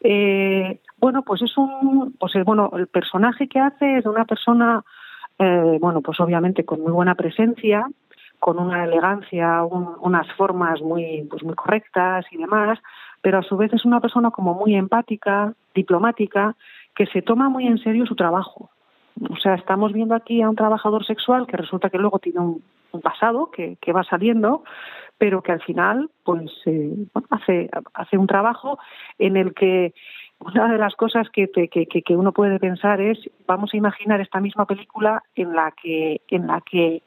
Eh, 0.00 0.80
bueno, 0.98 1.22
pues 1.22 1.42
es 1.42 1.56
un, 1.58 2.14
pues 2.18 2.34
es, 2.36 2.44
bueno, 2.44 2.70
el 2.74 2.86
personaje 2.86 3.48
que 3.48 3.60
hace 3.60 3.98
es 3.98 4.04
de 4.04 4.10
una 4.10 4.24
persona, 4.24 4.82
eh, 5.38 5.78
bueno, 5.80 6.00
pues 6.00 6.18
obviamente 6.20 6.64
con 6.64 6.80
muy 6.80 6.92
buena 6.92 7.14
presencia, 7.14 7.86
con 8.40 8.58
una 8.58 8.84
elegancia, 8.84 9.64
un- 9.64 9.96
unas 10.00 10.30
formas 10.34 10.80
muy, 10.80 11.26
pues 11.28 11.42
muy 11.42 11.54
correctas 11.54 12.24
y 12.30 12.36
demás, 12.38 12.78
pero 13.22 13.38
a 13.38 13.42
su 13.42 13.56
vez 13.56 13.72
es 13.72 13.84
una 13.84 14.00
persona 14.00 14.30
como 14.30 14.54
muy 14.54 14.74
empática, 14.74 15.54
diplomática, 15.74 16.54
que 16.94 17.06
se 17.06 17.22
toma 17.22 17.48
muy 17.48 17.66
en 17.66 17.78
serio 17.78 18.06
su 18.06 18.14
trabajo. 18.16 18.70
O 19.30 19.36
sea, 19.36 19.54
estamos 19.54 19.92
viendo 19.92 20.14
aquí 20.14 20.42
a 20.42 20.48
un 20.48 20.56
trabajador 20.56 21.04
sexual 21.04 21.46
que 21.46 21.56
resulta 21.56 21.90
que 21.90 21.98
luego 21.98 22.18
tiene 22.18 22.40
un, 22.40 22.62
pasado 23.02 23.50
que, 23.50 23.76
que 23.82 23.92
va 23.92 24.02
saliendo, 24.02 24.64
pero 25.18 25.42
que 25.42 25.52
al 25.52 25.60
final 25.60 26.10
pues 26.24 26.50
eh, 26.64 26.94
bueno, 27.12 27.28
hace, 27.30 27.68
hace 27.92 28.16
un 28.16 28.26
trabajo 28.26 28.78
en 29.18 29.36
el 29.36 29.52
que 29.52 29.92
una 30.38 30.72
de 30.72 30.78
las 30.78 30.94
cosas 30.94 31.28
que, 31.30 31.48
te- 31.48 31.68
que, 31.68 31.86
que, 31.86 32.00
que 32.02 32.16
uno 32.16 32.32
puede 32.32 32.58
pensar 32.58 33.00
es 33.00 33.18
vamos 33.46 33.74
a 33.74 33.76
imaginar 33.76 34.20
esta 34.20 34.40
misma 34.40 34.64
película 34.66 35.22
en 35.34 35.52
la 35.54 35.72
que 35.72 36.22
en 36.28 36.46
la 36.46 36.60
que 36.62 37.02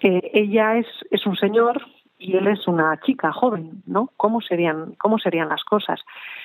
eh, 0.00 0.30
ella 0.32 0.76
es, 0.76 0.86
es 1.10 1.26
un 1.26 1.36
señor 1.36 1.84
y 2.18 2.36
él 2.36 2.46
es 2.48 2.66
una 2.66 2.98
chica 3.00 3.32
joven, 3.32 3.82
¿no? 3.86 4.10
¿Cómo 4.16 4.40
serían, 4.40 4.94
cómo 4.98 5.18
serían 5.18 5.48
las 5.48 5.64
cosas? 5.64 6.00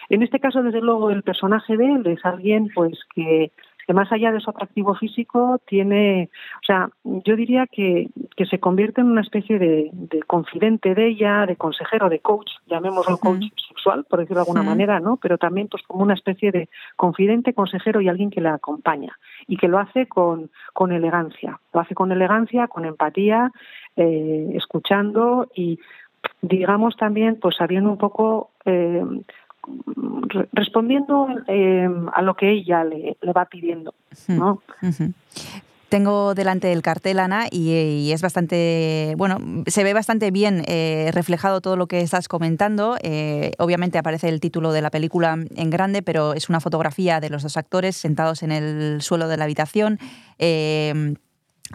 En 0.10 0.22
este 0.22 0.40
caso, 0.40 0.62
desde 0.64 0.82
luego, 0.82 1.10
el 1.12 1.24
personaje 1.24 1.78
de 1.78 1.86
él 1.86 2.08
es 2.08 2.26
alguien 2.26 2.70
pues 2.74 3.00
que, 3.16 3.52
que 3.92 3.94
más 3.94 4.10
allá 4.14 4.32
de 4.32 4.40
su 4.40 4.50
atractivo 4.50 4.96
físico 4.96 5.60
tiene, 5.68 6.30
o 6.62 6.66
sea, 6.66 6.90
yo 7.04 7.36
diría 7.36 7.68
que, 7.68 8.08
que 8.38 8.46
se 8.46 8.58
convierte 8.58 9.02
en 9.02 9.08
una 9.08 9.20
especie 9.20 9.60
de, 9.60 9.90
de 9.92 10.24
confidente 10.24 10.96
de 10.96 11.10
ella, 11.10 11.46
de 11.46 11.58
consejero, 11.58 12.08
de 12.08 12.20
coach, 12.20 12.50
llamémoslo 12.68 13.18
coach 13.18 13.44
sexual, 13.68 14.06
por 14.06 14.20
decirlo 14.20 14.46
de 14.46 14.50
alguna 14.50 14.64
manera, 14.64 15.02
¿no? 15.02 15.18
Pero 15.18 15.38
también 15.38 15.68
pues 15.68 15.84
como 15.84 16.04
una 16.04 16.14
especie 16.14 16.54
de 16.54 16.70
confidente, 16.96 17.54
consejero 17.54 18.00
y 18.00 18.08
alguien 18.08 18.30
que 18.30 18.40
la 18.40 18.54
acompaña 18.54 19.20
y 19.46 19.58
que 19.58 19.68
lo 19.68 19.78
hace 19.78 20.08
con, 20.08 20.52
con 20.72 20.94
elegancia, 20.94 21.60
lo 21.74 21.82
hace 21.82 21.94
con 21.94 22.14
elegancia, 22.14 22.70
con 22.70 22.86
empatía, 22.86 23.52
eh, 23.98 24.52
escuchando 24.54 25.50
y 25.54 25.80
digamos 26.42 26.96
también 26.96 27.38
pues 27.42 27.58
sabiendo 27.58 27.90
un 27.90 27.98
poco 27.98 28.52
eh, 28.64 29.04
respondiendo 30.54 31.28
eh, 31.48 31.88
a 32.14 32.22
lo 32.22 32.36
que 32.36 32.52
ella 32.52 32.84
le, 32.84 33.18
le 33.22 33.34
va 33.34 33.46
pidiendo, 33.46 33.94
¿no? 34.28 34.62
Tengo 35.90 36.36
delante 36.36 36.72
el 36.72 36.82
cartel, 36.82 37.20
Ana, 37.20 37.48
y, 37.52 37.72
y 37.74 38.14
es 38.14 38.22
bastante, 38.22 39.14
bueno, 39.18 39.40
se 39.68 39.84
ve 39.84 39.94
bastante 39.94 40.32
bien 40.32 40.64
eh, 40.66 41.12
reflejado 41.14 41.60
todo 41.60 41.76
lo 41.76 41.88
que 41.88 42.00
estás 42.00 42.30
comentando. 42.30 42.96
Eh, 43.04 43.52
obviamente 43.58 43.98
aparece 43.98 44.30
el 44.30 44.40
título 44.40 44.72
de 44.72 44.82
la 44.82 44.90
película 44.90 45.34
en 45.34 45.70
grande, 45.70 46.02
pero 46.02 46.34
es 46.34 46.48
una 46.48 46.62
fotografía 46.62 47.20
de 47.20 47.30
los 47.30 47.44
dos 47.44 47.58
actores 47.58 47.98
sentados 47.98 48.42
en 48.42 48.54
el 48.54 49.02
suelo 49.02 49.28
de 49.28 49.36
la 49.36 49.44
habitación. 49.44 50.00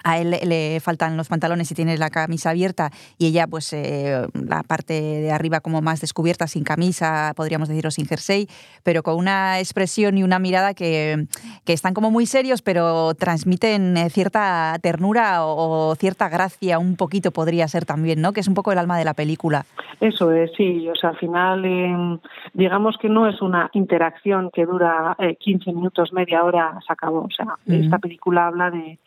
A 0.05 0.19
él 0.19 0.31
le- 0.31 0.81
faltan 0.81 1.17
los 1.17 1.29
pantalones 1.29 1.71
y 1.71 1.75
tiene 1.75 1.97
la 1.99 2.11
camisa 2.11 2.51
abierta 2.51 2.91
y 3.19 3.27
ella 3.29 3.47
pues 3.47 3.73
eh, 3.73 4.27
la 4.35 4.63
parte 4.63 4.93
de 4.95 5.31
arriba 5.33 5.61
como 5.61 5.81
más 5.83 6.01
descubierta, 6.01 6.47
sin 6.47 6.65
camisa, 6.65 7.33
podríamos 7.37 7.69
decir, 7.69 7.87
o 7.87 7.91
sin 7.91 8.07
jersey, 8.07 8.49
pero 8.83 9.03
con 9.03 9.17
una 9.17 9.59
expresión 9.59 10.19
y 10.19 10.23
una 10.23 10.39
mirada 10.39 10.75
que, 10.75 11.27
que 11.65 11.73
están 11.73 11.95
como 11.95 12.11
muy 12.11 12.27
serios, 12.27 12.63
pero 12.63 13.15
transmiten 13.15 13.97
eh, 13.97 14.11
cierta 14.11 14.77
ternura 14.83 15.45
o, 15.45 15.91
o 15.91 15.95
cierta 15.97 16.29
gracia, 16.29 16.79
un 16.79 16.97
poquito 16.97 17.31
podría 17.33 17.69
ser 17.69 17.85
también, 17.85 18.21
¿no? 18.21 18.33
Que 18.33 18.41
es 18.41 18.49
un 18.49 18.55
poco 18.55 18.73
el 18.73 18.79
alma 18.79 18.99
de 18.99 19.05
la 19.05 19.15
película. 19.15 19.65
Eso 20.01 20.31
es, 20.33 20.51
sí. 20.57 20.89
O 20.89 20.95
sea, 20.95 21.11
al 21.11 21.17
final, 21.19 21.65
eh, 21.65 22.19
digamos 22.53 22.97
que 23.01 23.09
no 23.09 23.29
es 23.29 23.41
una 23.41 23.71
interacción 23.73 24.51
que 24.53 24.67
dura 24.67 25.17
eh, 25.19 25.37
15 25.37 25.73
minutos, 25.73 26.13
media 26.13 26.43
hora, 26.45 26.79
se 26.87 26.93
acabó. 26.93 27.23
O 27.23 27.31
sea, 27.31 27.57
esta 27.67 27.99
película 27.99 28.47
habla 28.49 28.71
de. 28.71 28.99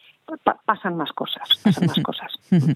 Pa- 0.43 0.59
pasan 0.65 0.95
más 0.97 1.11
cosas, 1.13 1.49
pasan 1.63 1.87
más 1.87 1.99
cosas. 2.03 2.31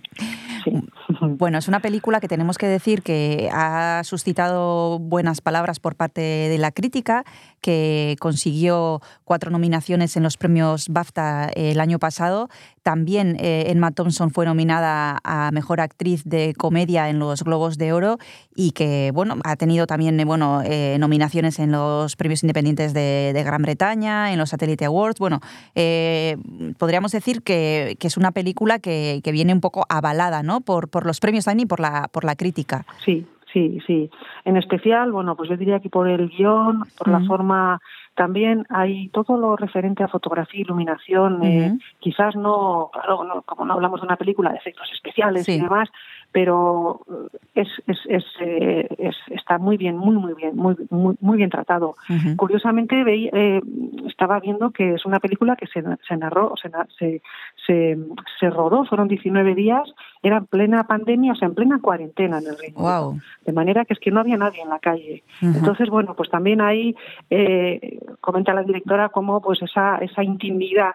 Sí. 0.63 0.71
Bueno, 1.19 1.57
es 1.57 1.67
una 1.67 1.81
película 1.81 2.21
que 2.21 2.29
tenemos 2.29 2.57
que 2.57 2.67
decir 2.67 3.01
que 3.01 3.49
ha 3.51 4.01
suscitado 4.05 4.97
buenas 4.97 5.41
palabras 5.41 5.81
por 5.81 5.95
parte 5.97 6.21
de 6.21 6.57
la 6.57 6.71
crítica, 6.71 7.25
que 7.59 8.15
consiguió 8.21 9.01
cuatro 9.25 9.51
nominaciones 9.51 10.15
en 10.15 10.23
los 10.23 10.37
premios 10.37 10.87
BAFTA 10.87 11.49
el 11.55 11.81
año 11.81 11.99
pasado. 11.99 12.47
También 12.81 13.35
eh, 13.41 13.65
Emma 13.67 13.91
Thompson 13.91 14.31
fue 14.31 14.45
nominada 14.45 15.19
a 15.25 15.51
Mejor 15.51 15.81
Actriz 15.81 16.23
de 16.23 16.53
Comedia 16.57 17.09
en 17.09 17.19
los 17.19 17.43
Globos 17.43 17.77
de 17.77 17.91
Oro 17.91 18.17
y 18.55 18.71
que, 18.71 19.11
bueno, 19.13 19.35
ha 19.43 19.55
tenido 19.57 19.85
también 19.85 20.17
eh, 20.19 20.25
bueno, 20.25 20.61
eh, 20.63 20.95
nominaciones 20.97 21.59
en 21.59 21.73
los 21.73 22.15
premios 22.15 22.41
independientes 22.43 22.93
de, 22.93 23.31
de 23.33 23.43
Gran 23.43 23.61
Bretaña, 23.61 24.31
en 24.31 24.39
los 24.39 24.49
Satellite 24.51 24.85
Awards. 24.85 25.19
Bueno, 25.19 25.41
eh, 25.75 26.37
podríamos 26.77 27.11
decir 27.11 27.42
que, 27.43 27.95
que 27.99 28.07
es 28.07 28.17
una 28.17 28.31
película 28.31 28.79
que, 28.79 29.21
que 29.23 29.31
viene 29.31 29.53
un 29.53 29.61
poco 29.61 29.85
avalada, 29.89 30.43
¿no? 30.43 30.61
Por, 30.61 30.89
por 30.89 31.05
los 31.05 31.19
premios 31.19 31.45
también 31.45 31.65
y 31.65 31.69
por 31.69 31.79
la, 31.79 32.07
por 32.11 32.23
la 32.23 32.35
crítica. 32.35 32.85
Sí, 33.05 33.25
sí, 33.51 33.79
sí. 33.85 34.09
En 34.45 34.57
especial, 34.57 35.11
bueno, 35.11 35.35
pues 35.35 35.49
yo 35.49 35.57
diría 35.57 35.79
que 35.79 35.89
por 35.89 36.07
el 36.07 36.29
guion, 36.29 36.83
por 36.97 37.07
la 37.07 37.19
forma, 37.21 37.79
también 38.15 38.65
hay 38.69 39.09
todo 39.09 39.37
lo 39.37 39.55
referente 39.55 40.03
a 40.03 40.07
fotografía, 40.07 40.61
iluminación, 40.61 41.43
eh, 41.43 41.77
quizás 41.99 42.35
no, 42.35 42.89
claro, 42.93 43.23
no- 43.23 43.41
como 43.43 43.65
no 43.65 43.73
hablamos 43.73 44.01
de 44.01 44.07
una 44.07 44.17
película 44.17 44.51
de 44.51 44.57
efectos 44.57 44.87
especiales 44.93 45.45
Sí. 45.45 45.53
y 45.53 45.59
demás, 45.61 45.89
pero 46.33 46.99
eh, 47.33 47.37
es, 47.61 47.67
es, 47.87 47.99
es, 48.09 48.25
eh, 48.41 48.87
es- 48.97 49.15
está 49.31 49.57
muy 49.59 49.77
bien, 49.77 49.95
muy, 49.97 50.15
muy 50.17 50.33
bien, 50.33 50.55
muy, 50.57 50.75
muy, 50.89 51.15
muy 51.21 51.37
bien 51.37 51.49
tratado. 51.49 51.95
Curiosamente 52.35 52.95
veí- 53.05 53.29
eh, 53.31 53.61
estaba 54.07 54.39
viendo 54.41 54.71
que 54.71 54.95
es 54.95 55.05
una 55.05 55.19
película 55.19 55.55
que 55.55 55.67
se, 55.67 55.81
se 56.07 56.17
narró, 56.17 56.55
se, 56.61 56.69
se, 56.97 57.21
se, 57.65 57.97
se 58.39 58.49
rodó, 58.49 58.83
fueron 58.85 59.07
19 59.07 59.55
días, 59.55 59.83
era 60.21 60.37
en 60.37 60.45
plena 60.47 60.85
pandemia, 60.87 61.33
o 61.33 61.35
sea, 61.35 61.47
en 61.47 61.55
plena 61.55 61.79
cuarentena 61.79 62.39
en 62.39 62.47
el 62.47 62.57
Reino 62.57 62.79
Unido. 62.79 63.11
Wow. 63.11 63.19
De 63.45 63.53
manera 63.53 63.85
que 63.85 63.93
es 63.93 63.99
que 63.99 64.11
no 64.11 64.19
había 64.19 64.35
nadie 64.37 64.61
en 64.61 64.69
la 64.69 64.79
calle. 64.79 65.23
Entonces, 65.41 65.89
bueno, 65.89 66.15
pues 66.15 66.29
también 66.29 66.59
ahí 66.61 66.95
eh, 67.29 67.99
comenta 68.19 68.53
la 68.53 68.63
directora 68.63 69.09
cómo 69.09 69.39
pues 69.41 69.61
esa, 69.61 69.97
esa 69.97 70.23
intimidad 70.23 70.91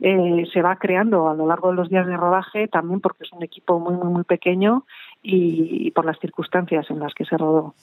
eh, 0.00 0.44
se 0.52 0.62
va 0.62 0.76
creando 0.76 1.28
a 1.28 1.34
lo 1.34 1.46
largo 1.46 1.70
de 1.70 1.76
los 1.76 1.88
días 1.88 2.06
de 2.06 2.16
rodaje, 2.16 2.68
también 2.68 3.00
porque 3.00 3.24
es 3.24 3.32
un 3.32 3.42
equipo 3.42 3.78
muy, 3.78 3.94
muy, 3.94 4.12
muy 4.12 4.24
pequeño 4.24 4.84
y, 5.22 5.86
y 5.86 5.90
por 5.90 6.04
las 6.04 6.18
circunstancias 6.18 6.86
en 6.90 7.00
las 7.00 7.14
que 7.14 7.24
se 7.24 7.36
rodó. 7.36 7.74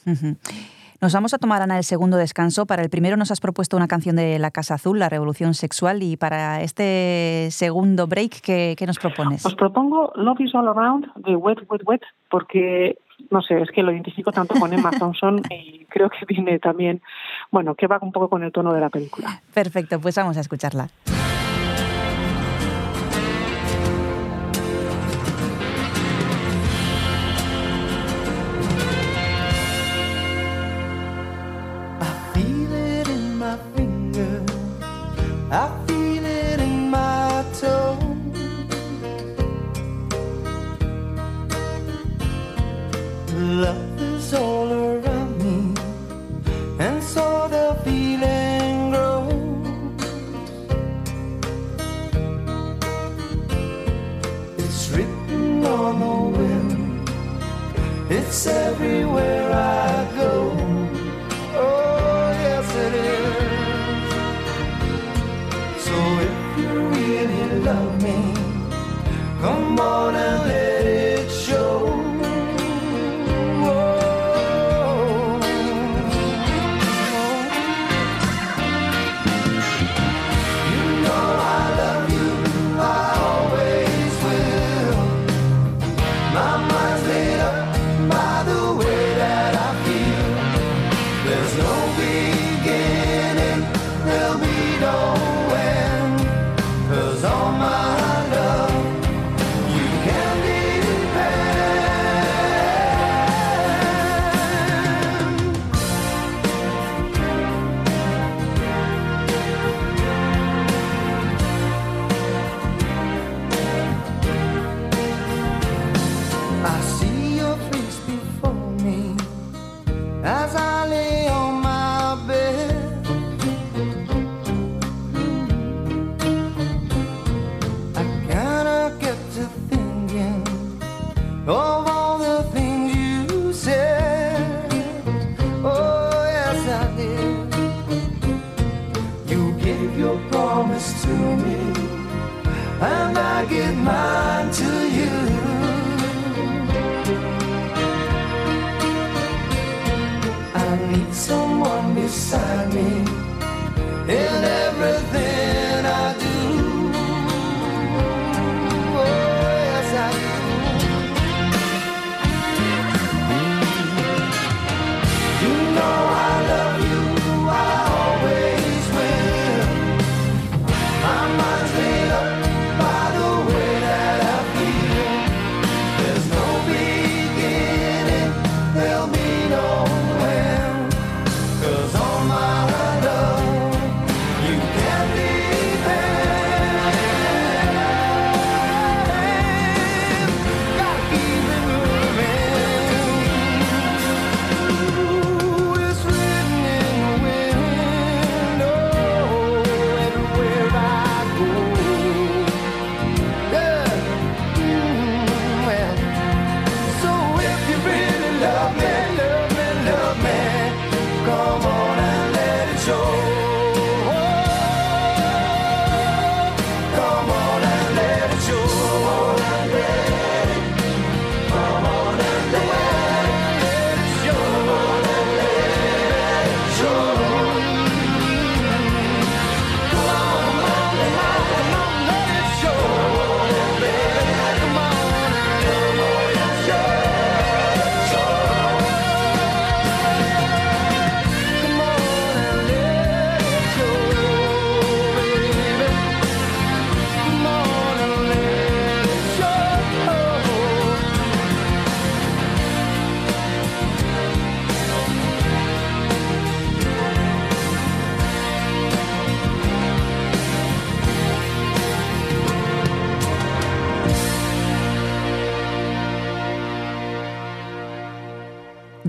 Nos 1.02 1.14
vamos 1.14 1.34
a 1.34 1.38
tomar, 1.38 1.62
Ana, 1.62 1.78
el 1.78 1.86
segundo 1.86 2.18
descanso. 2.18 2.66
Para 2.66 2.82
el 2.82 2.90
primero 2.90 3.16
nos 3.16 3.32
has 3.32 3.40
propuesto 3.40 3.78
una 3.78 3.88
canción 3.88 4.18
de 4.18 4.38
La 4.38 4.52
Casa 4.52 4.74
Azul, 4.74 5.00
La 5.00 5.08
Revolución 5.08 5.54
Sexual, 5.54 6.04
y 6.04 6.18
para 6.18 6.62
este 6.62 7.48
segundo 7.52 8.06
break, 8.06 8.42
¿qué, 8.42 8.76
qué 8.78 8.86
nos 8.86 9.00
propones? 9.00 9.46
Os 9.46 9.56
propongo 9.56 10.12
Love 10.16 10.42
is 10.42 10.54
All 10.54 10.68
Around 10.68 11.14
de 11.16 11.38
Wet, 11.38 11.60
Wet, 11.70 11.84
Wet, 11.86 12.02
porque, 12.30 12.98
no 13.32 13.42
sé, 13.42 13.62
es 13.62 13.72
que 13.72 13.82
lo 13.82 13.94
identifico 13.94 14.34
tanto 14.34 14.56
con 14.56 14.74
Emma 14.74 14.92
Thompson 14.92 15.42
y 15.50 15.86
creo 15.86 16.10
que 16.10 16.26
viene 16.28 16.60
también, 16.60 17.02
bueno, 17.50 17.76
que 17.76 17.88
va 17.88 17.98
un 18.02 18.12
poco 18.12 18.30
con 18.30 18.44
el 18.44 18.52
tono 18.52 18.74
de 18.74 18.82
la 18.82 18.90
película. 18.90 19.42
Perfecto, 19.54 20.02
pues 20.02 20.16
vamos 20.16 20.36
a 20.36 20.42
escucharla. 20.42 20.90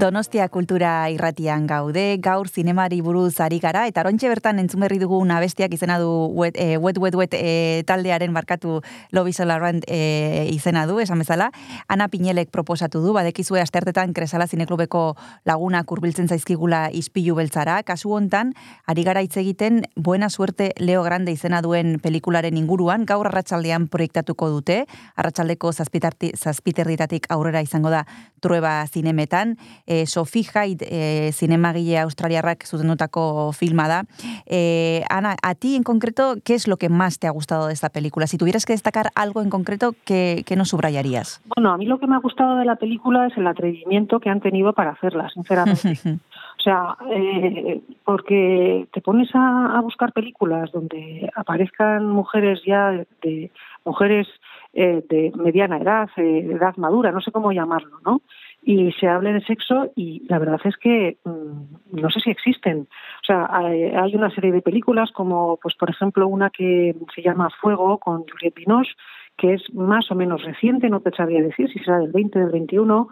Donostia 0.00 0.48
kultura 0.48 1.10
irratian 1.12 1.66
gaude, 1.68 2.16
gaur 2.24 2.48
zinemari 2.48 3.02
buruz 3.04 3.34
ari 3.44 3.58
gara, 3.60 3.82
etaorontxe 3.90 4.30
bertan 4.32 4.56
entzun 4.62 4.80
berri 4.80 4.96
dugu 4.96 5.18
abestiak 5.28 5.74
izena 5.76 5.98
du 5.98 6.08
wet, 6.32 6.56
e, 6.56 6.78
wet, 6.78 6.96
wet, 6.96 7.14
wet 7.14 7.34
e, 7.34 7.82
taldearen 7.84 8.32
barkatu 8.32 8.80
Lobby 9.12 9.34
Solarrand 9.34 9.84
e, 9.86 10.48
izena 10.54 10.86
du, 10.86 11.00
esan 11.00 11.18
bezala. 11.18 11.50
Ana 11.86 12.08
Pinelek 12.08 12.48
proposatu 12.48 13.02
du, 13.02 13.12
badekizue 13.12 13.60
astertetan 13.60 14.14
kresala 14.14 14.46
zineklubeko 14.46 15.16
lagunak 15.44 15.84
hurbiltzen 15.92 16.28
zaizkigula 16.28 16.88
ispilu 16.90 17.34
beltzara. 17.34 17.82
Kasu 17.82 18.14
hontan, 18.16 18.54
ari 18.86 19.04
gara 19.04 19.20
hitz 19.20 19.36
egiten 19.36 19.82
Buena 19.96 20.30
Suerte 20.30 20.72
Leo 20.78 21.02
Grande 21.02 21.32
izena 21.32 21.60
duen 21.60 21.98
pelikularen 22.00 22.56
inguruan, 22.56 23.04
gaur 23.04 23.28
arratsaldean 23.28 23.90
proiektatuko 23.92 24.48
dute, 24.48 24.86
arratsaldeko 25.16 25.74
zazpiterritatik 25.76 27.28
aurrera 27.28 27.60
izango 27.60 27.90
da 27.92 28.06
trueba 28.40 28.86
zinemetan, 28.88 29.58
e, 29.90 30.07
Sophie 30.07 30.46
Hyde 30.46 30.87
e, 30.87 31.33
zinemagile 31.33 31.98
australiarrak 31.98 32.62
zuzendutako 32.64 33.50
filma 33.53 33.88
da. 33.88 34.05
Eh, 34.46 35.03
Ana, 35.11 35.35
a 35.42 35.55
ti 35.55 35.74
en 35.74 35.83
concreto, 35.83 36.37
¿qué 36.44 36.55
es 36.55 36.68
lo 36.68 36.76
que 36.76 36.88
más 36.88 37.18
te 37.18 37.26
ha 37.26 37.31
gustado 37.31 37.66
de 37.66 37.72
esta 37.72 37.88
película? 37.88 38.29
Si 38.29 38.38
tuvieras 38.38 38.64
que 38.66 38.72
destacar 38.72 39.11
algo 39.16 39.42
en 39.42 39.50
concreto, 39.50 39.94
¿qué, 40.07 40.44
qué 40.46 40.55
nos 40.55 40.68
subrayarías? 40.68 41.42
Bueno, 41.57 41.72
a 41.72 41.76
mí 41.76 41.87
lo 41.87 41.98
que 41.98 42.07
me 42.07 42.14
ha 42.14 42.20
gustado 42.20 42.57
de 42.57 42.64
la 42.64 42.76
película 42.76 43.26
es 43.26 43.37
el 43.37 43.46
atrevimiento 43.48 44.20
que 44.20 44.31
han 44.31 44.40
tenido 44.40 44.72
para 44.72 44.92
hacerla, 44.92 45.29
sinceramente. 45.31 45.98
O 46.61 46.62
sea, 46.62 46.94
eh, 47.11 47.81
porque 48.05 48.87
te 48.92 49.00
pones 49.00 49.35
a, 49.35 49.79
a 49.79 49.81
buscar 49.81 50.12
películas 50.12 50.70
donde 50.72 51.31
aparezcan 51.35 52.07
mujeres 52.07 52.61
ya 52.66 52.90
de, 52.90 53.07
de 53.22 53.50
mujeres 53.83 54.29
eh, 54.72 55.03
de 55.09 55.33
mediana 55.35 55.79
edad, 55.79 56.09
eh, 56.16 56.22
de 56.22 56.55
edad 56.55 56.76
madura, 56.76 57.11
no 57.11 57.20
sé 57.20 57.33
cómo 57.33 57.50
llamarlo, 57.50 57.98
¿no? 58.05 58.20
Y 58.62 58.92
se 58.92 59.08
hable 59.08 59.32
de 59.32 59.40
sexo 59.40 59.90
y 59.96 60.26
la 60.28 60.38
verdad 60.38 60.60
es 60.64 60.76
que 60.76 61.16
mm, 61.24 62.00
no 62.00 62.10
sé 62.10 62.20
si 62.20 62.30
existen. 62.30 62.88
O 63.22 63.24
sea, 63.26 63.48
hay, 63.50 64.14
una 64.14 64.30
serie 64.30 64.52
de 64.52 64.60
películas 64.60 65.10
como, 65.12 65.58
pues 65.62 65.74
por 65.76 65.88
ejemplo, 65.88 66.28
una 66.28 66.50
que 66.50 66.94
se 67.14 67.22
llama 67.22 67.48
Fuego 67.60 67.98
con 67.98 68.24
Juliette 68.28 68.56
Binoche, 68.56 68.92
que 69.36 69.54
es 69.54 69.72
más 69.72 70.10
o 70.10 70.14
menos 70.14 70.42
reciente, 70.44 70.90
no 70.90 71.00
te 71.00 71.10
sabría 71.12 71.40
decir 71.42 71.70
si 71.72 71.78
será 71.78 71.98
del 71.98 72.12
20, 72.12 72.38
del 72.38 72.50
21, 72.50 73.08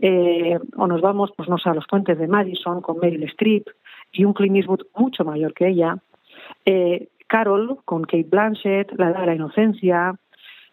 eh, 0.00 0.58
o 0.76 0.86
nos 0.86 1.00
vamos, 1.00 1.32
pues 1.36 1.48
no 1.48 1.58
sé, 1.58 1.68
a 1.68 1.74
los 1.74 1.86
puentes 1.86 2.18
de 2.18 2.26
Madison 2.26 2.80
con 2.80 2.98
Meryl 2.98 3.22
Streep 3.24 3.68
y 4.12 4.24
un 4.24 4.32
Clint 4.32 4.56
Eastwood 4.56 4.86
mucho 4.96 5.24
mayor 5.24 5.54
que 5.54 5.68
ella, 5.68 5.96
eh, 6.64 7.08
Carol 7.28 7.78
con 7.84 8.02
Kate 8.02 8.26
Blanchett, 8.28 8.92
La 8.98 9.10
Edad 9.10 9.20
de 9.20 9.26
la 9.26 9.34
Inocencia, 9.34 10.14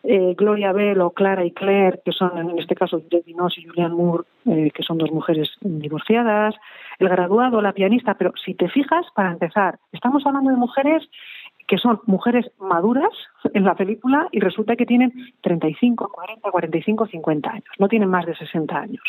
eh, 0.08 0.36
Gloria 0.38 0.72
Bell 0.72 1.02
o 1.02 1.12
Clara 1.12 1.44
y 1.44 1.52
Claire, 1.52 2.02
que 2.04 2.12
son 2.12 2.38
en 2.38 2.58
este 2.60 2.76
caso 2.76 3.00
Juliette 3.02 3.26
Binoche 3.26 3.62
y 3.62 3.66
Julianne 3.66 3.96
Moore, 3.96 4.24
eh, 4.46 4.72
que 4.72 4.84
son 4.84 4.98
dos 4.98 5.12
mujeres 5.12 5.50
divorciadas, 5.62 6.56
El 7.00 7.10
Graduado, 7.10 7.62
La 7.62 7.74
Pianista, 7.74 8.14
pero 8.16 8.34
si 8.44 8.54
te 8.54 8.70
fijas, 8.70 9.06
para 9.16 9.32
empezar, 9.32 9.80
estamos 9.92 10.26
hablando 10.26 10.52
de 10.52 10.58
mujeres 10.58 11.04
que 11.68 11.78
son 11.78 12.00
mujeres 12.06 12.46
maduras 12.60 13.12
en 13.54 13.64
la 13.64 13.76
película 13.76 14.28
y 14.32 14.40
resulta 14.40 14.76
que 14.76 14.86
tienen 14.86 15.12
35, 15.42 16.10
40, 16.10 16.52
45, 16.52 17.08
50 17.08 17.50
años, 17.50 17.66
no 17.80 17.88
tienen 17.88 18.10
más 18.10 18.26
de 18.26 18.36
60 18.36 18.78
años. 18.78 19.04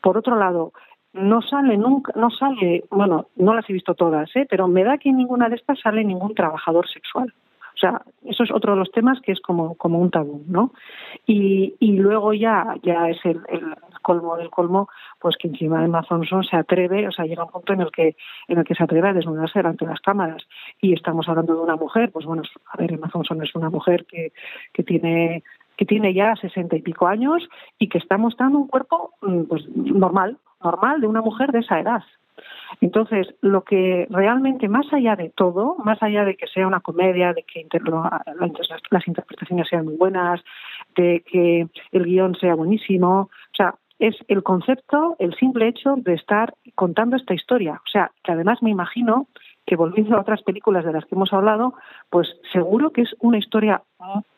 Por 0.00 0.16
otro 0.16 0.36
lado, 0.36 0.72
no 1.12 1.42
sale 1.42 1.76
nunca, 1.76 2.12
no 2.16 2.30
sale, 2.30 2.84
bueno, 2.90 3.26
no 3.36 3.54
las 3.54 3.68
he 3.68 3.74
visto 3.74 3.94
todas, 3.94 4.34
¿eh? 4.34 4.46
pero 4.48 4.68
me 4.68 4.84
da 4.84 4.96
que 4.96 5.10
en 5.10 5.18
ninguna 5.18 5.48
de 5.48 5.56
estas 5.56 5.78
sale 5.80 6.04
ningún 6.04 6.34
trabajador 6.34 6.88
sexual. 6.88 7.32
O 7.82 7.84
sea, 7.84 8.00
eso 8.24 8.44
es 8.44 8.52
otro 8.52 8.74
de 8.74 8.78
los 8.78 8.92
temas 8.92 9.20
que 9.22 9.32
es 9.32 9.40
como, 9.40 9.74
como 9.74 9.98
un 9.98 10.12
tabú, 10.12 10.44
¿no? 10.46 10.72
Y, 11.26 11.74
y 11.80 11.94
luego 11.94 12.32
ya, 12.32 12.76
ya 12.84 13.08
es 13.08 13.18
el, 13.24 13.40
el 13.48 13.74
colmo 14.02 14.36
del 14.36 14.50
colmo, 14.50 14.88
pues 15.18 15.36
que 15.36 15.48
encima 15.48 15.84
Thompson 16.08 16.44
se 16.44 16.54
atreve, 16.54 17.08
o 17.08 17.10
sea, 17.10 17.24
llega 17.24 17.44
un 17.44 17.50
punto 17.50 17.72
en 17.72 17.80
el 17.80 17.90
que, 17.90 18.14
en 18.46 18.58
el 18.58 18.64
que 18.64 18.76
se 18.76 18.84
atreve 18.84 19.08
a 19.08 19.12
desnudarse 19.12 19.58
delante 19.58 19.84
de 19.84 19.90
las 19.90 20.00
cámaras. 20.00 20.46
Y 20.80 20.92
estamos 20.92 21.28
hablando 21.28 21.56
de 21.56 21.60
una 21.60 21.74
mujer, 21.74 22.12
pues 22.12 22.24
bueno, 22.24 22.42
a 22.70 22.76
ver, 22.76 22.92
Emma 22.92 23.08
Thompson 23.08 23.42
es 23.42 23.52
una 23.56 23.68
mujer 23.68 24.04
que, 24.06 24.32
que 24.72 24.84
tiene 24.84 25.42
que 25.76 25.86
tiene 25.86 26.14
ya 26.14 26.36
sesenta 26.36 26.76
y 26.76 26.82
pico 26.82 27.08
años 27.08 27.48
y 27.80 27.88
que 27.88 27.98
está 27.98 28.16
mostrando 28.16 28.58
un 28.58 28.68
cuerpo 28.68 29.14
mm, 29.22 29.42
pues 29.44 29.66
normal, 29.74 30.38
normal 30.62 31.00
de 31.00 31.08
una 31.08 31.22
mujer 31.22 31.50
de 31.50 31.60
esa 31.60 31.80
edad. 31.80 32.04
Entonces, 32.80 33.34
lo 33.40 33.62
que 33.62 34.06
realmente, 34.10 34.68
más 34.68 34.86
allá 34.92 35.16
de 35.16 35.30
todo, 35.30 35.76
más 35.84 36.02
allá 36.02 36.24
de 36.24 36.36
que 36.36 36.46
sea 36.46 36.66
una 36.66 36.80
comedia, 36.80 37.32
de 37.32 37.42
que 37.42 37.60
inter- 37.60 37.82
inter- 38.40 38.66
las 38.90 39.08
interpretaciones 39.08 39.68
sean 39.68 39.84
muy 39.84 39.96
buenas, 39.96 40.40
de 40.96 41.22
que 41.30 41.66
el 41.92 42.04
guion 42.04 42.34
sea 42.36 42.54
buenísimo, 42.54 43.20
o 43.22 43.56
sea, 43.56 43.74
es 43.98 44.16
el 44.26 44.42
concepto, 44.42 45.14
el 45.20 45.34
simple 45.36 45.68
hecho 45.68 45.94
de 45.96 46.14
estar 46.14 46.54
contando 46.74 47.14
esta 47.16 47.34
historia. 47.34 47.74
O 47.86 47.88
sea, 47.90 48.10
que 48.24 48.32
además 48.32 48.60
me 48.60 48.70
imagino 48.70 49.28
que 49.64 49.76
volviendo 49.76 50.16
a 50.16 50.20
otras 50.20 50.42
películas 50.42 50.84
de 50.84 50.92
las 50.92 51.04
que 51.04 51.14
hemos 51.14 51.32
hablado, 51.32 51.74
pues 52.10 52.26
seguro 52.52 52.90
que 52.90 53.02
es 53.02 53.14
una 53.20 53.38
historia 53.38 53.82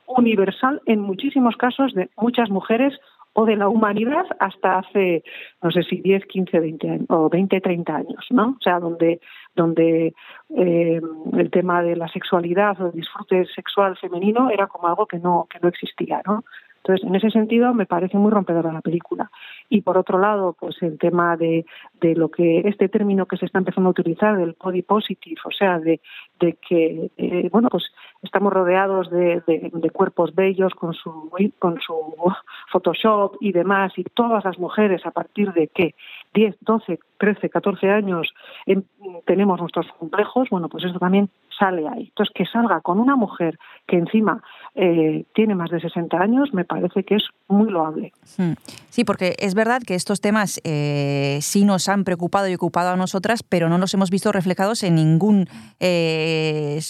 universal 0.07 0.83
en 0.85 1.01
muchísimos 1.01 1.57
casos 1.57 1.94
de 1.94 2.11
muchas 2.18 2.51
mujeres 2.51 2.92
o 3.35 3.44
de 3.44 3.57
la 3.57 3.68
humanidad 3.68 4.25
hasta 4.38 4.79
hace, 4.79 5.23
no 5.62 5.70
sé 5.70 5.83
si 5.83 6.01
10, 6.01 6.25
15, 6.27 6.61
20 6.61 6.90
años, 6.90 7.07
o 7.09 7.29
20, 7.29 7.61
30 7.61 7.94
años, 7.94 8.27
¿no? 8.31 8.57
O 8.59 8.62
sea, 8.62 8.81
donde, 8.81 9.20
donde 9.55 10.14
eh, 10.57 11.01
el 11.37 11.51
tema 11.51 11.83
de 11.83 11.97
la 11.97 12.09
sexualidad 12.09 12.81
o 12.81 12.87
el 12.87 12.92
disfrute 12.92 13.44
sexual 13.55 13.97
femenino 13.97 14.51
era 14.51 14.68
como 14.68 14.88
algo 14.88 15.07
que 15.07 15.18
no, 15.18 15.47
que 15.51 15.59
no 15.61 15.68
existía, 15.68 16.23
¿no? 16.25 16.44
Entonces, 16.85 17.09
en 17.09 17.14
ese 17.14 17.31
sentido, 17.31 17.73
me 17.73 17.87
parece 17.87 18.18
muy 18.18 18.31
rompedora 18.31 18.70
la 18.70 18.83
película. 18.83 19.31
Y 19.70 19.81
por 19.81 19.97
otro 19.97 20.18
lado, 20.18 20.55
pues 20.59 20.77
el 20.83 20.99
tema 20.99 21.35
de, 21.38 21.64
de 21.99 22.14
lo 22.14 22.31
que 22.31 22.59
este 22.59 22.90
término 22.90 23.25
que 23.25 23.38
se 23.38 23.47
está 23.47 23.59
empezando 23.59 23.88
a 23.88 23.92
utilizar, 23.92 24.37
del 24.37 24.55
body 24.62 24.83
positive, 24.83 25.40
o 25.47 25.51
sea, 25.51 25.79
de, 25.79 26.03
de 26.38 26.59
que, 26.68 27.11
eh, 27.16 27.49
bueno, 27.51 27.70
pues 27.70 27.85
estamos 28.23 28.53
rodeados 28.53 29.11
de, 29.11 29.42
de, 29.47 29.70
de 29.73 29.90
cuerpos 29.90 30.35
bellos 30.35 30.75
con 30.75 30.92
su, 30.92 31.31
con 31.59 31.81
su 31.81 31.94
Photoshop 32.75 33.37
y 33.41 33.53
demás, 33.53 33.93
y 33.97 34.03
todas 34.03 34.45
las 34.45 34.59
mujeres 34.59 35.07
a 35.07 35.13
partir 35.13 35.53
de 35.53 35.69
que 35.69 35.95
10, 36.35 36.57
12, 36.61 36.99
13, 37.19 37.49
14 37.49 37.89
años 37.89 38.35
en, 38.67 38.85
tenemos 39.27 39.61
nuestros 39.61 39.87
complejos, 39.97 40.51
bueno, 40.51 40.69
pues 40.69 40.85
eso 40.85 40.99
también 40.99 41.31
sale 41.59 41.87
ahí. 41.88 42.09
Entonces, 42.09 42.33
que 42.35 42.47
salga 42.47 42.81
con 42.81 42.99
una 42.99 43.17
mujer 43.17 43.59
que 43.87 43.97
encima 43.97 44.43
eh, 44.75 45.25
tiene 45.35 45.55
más 45.55 45.71
de 45.71 45.81
60 45.81 46.17
años, 46.17 46.53
me 46.53 46.64
parece 46.64 47.05
que 47.05 47.17
es 47.17 47.25
muy 47.49 47.71
loable. 47.71 48.12
Hmm. 48.37 48.55
Sí, 48.88 49.05
porque 49.05 49.35
es 49.38 49.55
verdad 49.55 49.83
que 49.87 49.95
estos 49.95 50.21
temas 50.21 50.61
eh, 50.64 51.38
sí 51.43 51.64
nos 51.64 51.88
han 51.88 52.05
preocupado 52.05 52.49
y 52.49 52.55
ocupado 52.55 52.90
a 52.90 52.97
nosotras, 52.97 53.43
pero 53.43 53.69
no 53.69 53.79
los 53.79 53.93
hemos 53.95 54.11
visto 54.11 54.33
reflejados 54.33 54.83
en 54.83 54.95
ningún 54.95 55.49
eh, 55.81 56.81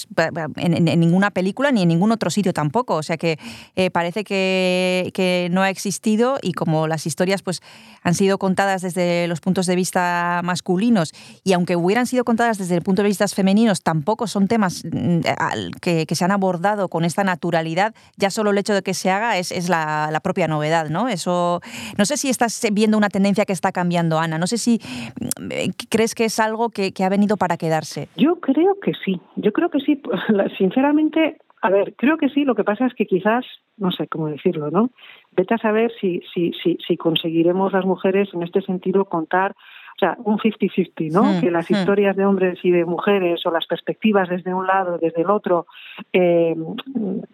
en, 0.57 0.85
ninguna 0.85 1.31
película 1.31 1.73
ni 1.73 1.83
en 1.83 1.89
ningún 1.89 2.13
otro 2.13 2.31
sitio 2.31 2.53
tampoco. 2.53 2.95
O 2.95 3.03
sea 3.03 3.17
que 3.17 3.39
eh, 3.75 3.91
parece 3.91 4.23
que, 4.25 5.11
que, 5.13 5.49
no 5.51 5.63
ha 5.63 5.71
existido 5.71 6.39
y 6.41 6.53
como 6.53 6.87
las 6.87 7.07
historias 7.07 7.43
pues 7.43 7.61
han 8.03 8.15
sido 8.15 8.39
contadas 8.39 8.83
desde 8.83 9.27
los 9.27 9.41
puntos 9.41 9.67
de 9.67 9.77
vista 9.77 10.41
masculinos 10.45 11.13
y 11.43 11.53
aunque 11.53 11.77
hubieran 11.77 12.07
sido 12.07 12.25
contadas 12.25 12.59
desde 12.59 12.77
el 12.77 12.83
punto 12.83 13.03
de 13.03 13.09
vista 13.09 13.25
femeninos, 13.29 13.83
tampoco 13.83 14.27
son 14.27 14.47
temas 14.47 14.54
mm, 14.59 15.21
que, 15.81 16.07
que 16.07 16.15
se 16.15 16.25
han 16.25 16.33
abordado 16.33 16.89
con 16.89 17.05
esta 17.05 17.25
naturalidad. 17.25 17.95
Ya 18.17 18.31
solo 18.31 18.51
el 18.51 18.59
hecho 18.59 18.75
de 18.75 18.83
que 18.83 18.95
se 18.95 19.11
haga 19.11 19.39
es, 19.39 19.69
la, 19.69 20.21
propia 20.23 20.49
novedad, 20.49 20.89
¿no? 20.89 21.09
Eso, 21.09 21.61
no 21.99 22.05
sé 22.05 22.17
si 22.17 22.29
estás 22.29 22.67
viendo 22.73 22.97
una 22.97 23.09
tendencia 23.09 23.45
que 23.45 23.53
está 23.53 23.73
cambiando, 23.73 24.19
Ana. 24.19 24.39
No 24.39 24.47
sé 24.47 24.59
si 24.59 24.81
crees 25.91 26.15
que 26.15 26.27
es 26.27 26.39
algo 26.41 26.71
que, 26.71 26.93
que 26.93 27.05
ha 27.05 27.09
venido 27.09 27.37
para 27.37 27.57
quedarse. 27.57 28.09
Yo 28.17 28.41
creo 28.41 28.79
que 28.81 28.93
sí. 29.05 29.21
Yo 29.37 29.53
creo 29.53 29.71
que 29.71 29.81
sí. 29.81 30.01
Sinceramente, 30.59 31.39
a 31.63 31.71
ver, 31.71 31.95
creo 31.97 32.17
que 32.17 32.29
sí. 32.29 32.45
Lo 32.45 32.55
que 32.55 32.65
pasa 32.65 32.87
es 32.87 32.95
que 32.95 33.07
quizás, 33.07 33.45
no 33.77 33.91
sé 33.91 34.07
cómo 34.09 34.29
decirlo, 34.29 34.71
¿no? 34.71 34.91
Vete 35.33 35.55
a 35.55 35.59
saber 35.59 35.93
si, 36.01 36.21
si, 36.33 36.53
si, 36.63 36.79
si 36.87 36.97
conseguiremos 36.97 37.73
las 37.73 37.85
mujeres 37.85 38.29
en 38.33 38.43
este 38.43 38.63
sentido 38.63 39.07
contar 39.07 39.55
o 39.95 39.99
sea, 39.99 40.17
un 40.25 40.39
50-50, 40.39 41.13
¿no? 41.13 41.23
Hmm, 41.23 41.41
que 41.41 41.51
las 41.51 41.71
hmm. 41.71 41.75
historias 41.75 42.17
de 42.17 42.27
hombres 42.27 42.59
y 42.63 42.71
de 42.71 42.85
mujeres 42.85 43.45
o 43.47 43.51
las 43.51 43.67
perspectivas 43.67 44.29
desde 44.29 44.53
un 44.53 44.67
lado, 44.67 44.99
desde 44.99 45.23
el 45.23 45.31
otro, 45.31 45.67
eh, 46.13 46.57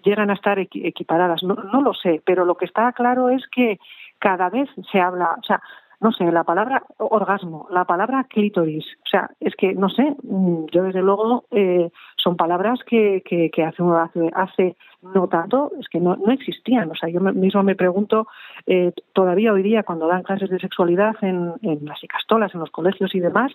llegan 0.04 0.30
a 0.30 0.34
estar 0.34 0.58
equi 0.58 0.86
equiparadas. 0.86 1.42
No, 1.42 1.54
no 1.54 1.80
lo 1.80 1.94
sé, 1.94 2.22
pero 2.24 2.44
lo 2.44 2.56
que 2.56 2.66
está 2.66 2.92
claro 2.92 3.30
es 3.30 3.46
que 3.48 3.78
cada 4.18 4.50
vez 4.50 4.68
se 4.92 5.00
habla, 5.00 5.36
o 5.40 5.42
sea, 5.42 5.62
no 6.00 6.12
sé, 6.12 6.30
la 6.32 6.44
palabra 6.44 6.82
orgasmo, 6.96 7.68
la 7.70 7.84
palabra 7.84 8.24
clítoris, 8.24 8.84
o 9.04 9.08
sea, 9.08 9.30
es 9.38 9.54
que, 9.54 9.74
no 9.74 9.90
sé, 9.90 10.16
yo 10.22 10.82
desde 10.82 11.02
luego 11.02 11.44
eh, 11.50 11.90
son 12.16 12.36
palabras 12.36 12.80
que, 12.86 13.22
que, 13.22 13.50
que 13.50 13.64
hace, 13.64 13.82
hace, 13.82 14.30
hace 14.34 14.76
no 15.02 15.28
tanto, 15.28 15.72
es 15.78 15.88
que 15.88 16.00
no, 16.00 16.16
no 16.16 16.32
existían, 16.32 16.90
o 16.90 16.94
sea, 16.94 17.10
yo 17.10 17.20
mismo 17.20 17.62
me 17.62 17.76
pregunto, 17.76 18.26
eh, 18.66 18.92
todavía 19.12 19.52
hoy 19.52 19.62
día 19.62 19.82
cuando 19.82 20.06
dan 20.06 20.22
clases 20.22 20.48
de 20.48 20.58
sexualidad 20.58 21.16
en, 21.20 21.52
en 21.62 21.84
las 21.84 22.02
icastolas, 22.02 22.54
en 22.54 22.60
los 22.60 22.70
colegios 22.70 23.14
y 23.14 23.20
demás, 23.20 23.52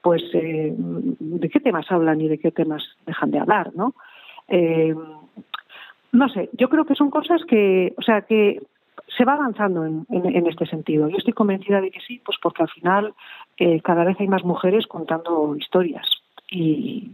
pues 0.00 0.22
eh, 0.34 0.72
de 0.76 1.48
qué 1.48 1.58
temas 1.58 1.90
hablan 1.90 2.20
y 2.20 2.28
de 2.28 2.38
qué 2.38 2.52
temas 2.52 2.84
dejan 3.06 3.32
de 3.32 3.40
hablar, 3.40 3.72
¿no? 3.74 3.94
No 6.10 6.28
sé, 6.30 6.48
yo 6.52 6.68
creo 6.68 6.84
que 6.86 6.94
son 6.94 7.10
cosas 7.10 7.42
que, 7.44 7.92
o 7.98 8.02
sea, 8.02 8.22
que 8.22 8.62
se 9.18 9.24
va 9.24 9.34
avanzando 9.34 9.84
en, 9.84 10.06
en, 10.10 10.24
en, 10.24 10.46
este 10.46 10.64
sentido. 10.66 11.08
Yo 11.08 11.16
estoy 11.18 11.34
convencida 11.34 11.80
de 11.80 11.90
que 11.90 12.00
sí, 12.00 12.22
pues 12.24 12.38
porque 12.40 12.62
al 12.62 12.70
final 12.70 13.14
eh, 13.58 13.80
cada 13.82 14.04
vez 14.04 14.16
hay 14.20 14.28
más 14.28 14.44
mujeres 14.44 14.86
contando 14.86 15.54
historias 15.56 16.06
y, 16.50 17.10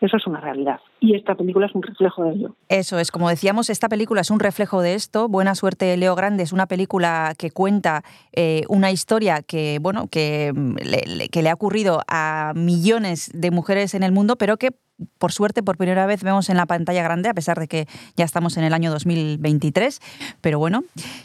eso 0.00 0.16
es 0.16 0.26
una 0.26 0.40
realidad. 0.40 0.80
Y 1.00 1.14
esta 1.14 1.34
película 1.34 1.66
es 1.66 1.74
un 1.74 1.82
reflejo 1.82 2.24
de 2.24 2.30
ello. 2.30 2.54
Eso 2.68 2.98
es, 2.98 3.10
como 3.10 3.28
decíamos, 3.28 3.68
esta 3.68 3.88
película 3.88 4.22
es 4.22 4.30
un 4.30 4.40
reflejo 4.40 4.80
de 4.80 4.94
esto. 4.94 5.28
Buena 5.28 5.54
suerte, 5.54 5.94
Leo 5.98 6.14
Grande, 6.14 6.44
es 6.44 6.52
una 6.52 6.66
película 6.66 7.34
que 7.36 7.50
cuenta 7.50 8.02
eh, 8.32 8.62
una 8.68 8.90
historia 8.92 9.42
que, 9.42 9.78
bueno, 9.82 10.06
que 10.10 10.52
le, 10.54 11.28
que 11.28 11.42
le 11.42 11.50
ha 11.50 11.54
ocurrido 11.54 12.00
a 12.08 12.52
millones 12.54 13.30
de 13.34 13.50
mujeres 13.50 13.94
en 13.94 14.04
el 14.04 14.12
mundo, 14.12 14.36
pero 14.36 14.56
que 14.56 14.70
por 15.18 15.32
suerte, 15.32 15.62
por 15.62 15.76
primera 15.76 16.06
vez 16.06 16.22
vemos 16.22 16.50
en 16.50 16.56
la 16.56 16.66
pantalla 16.66 17.02
grande, 17.02 17.28
a 17.28 17.34
pesar 17.34 17.58
de 17.58 17.68
que 17.68 17.86
ya 18.16 18.24
estamos 18.24 18.56
en 18.56 18.64
el 18.64 18.74
año 18.74 18.90
2023. 18.90 20.00
Pero 20.40 20.58
bueno, 20.58 20.82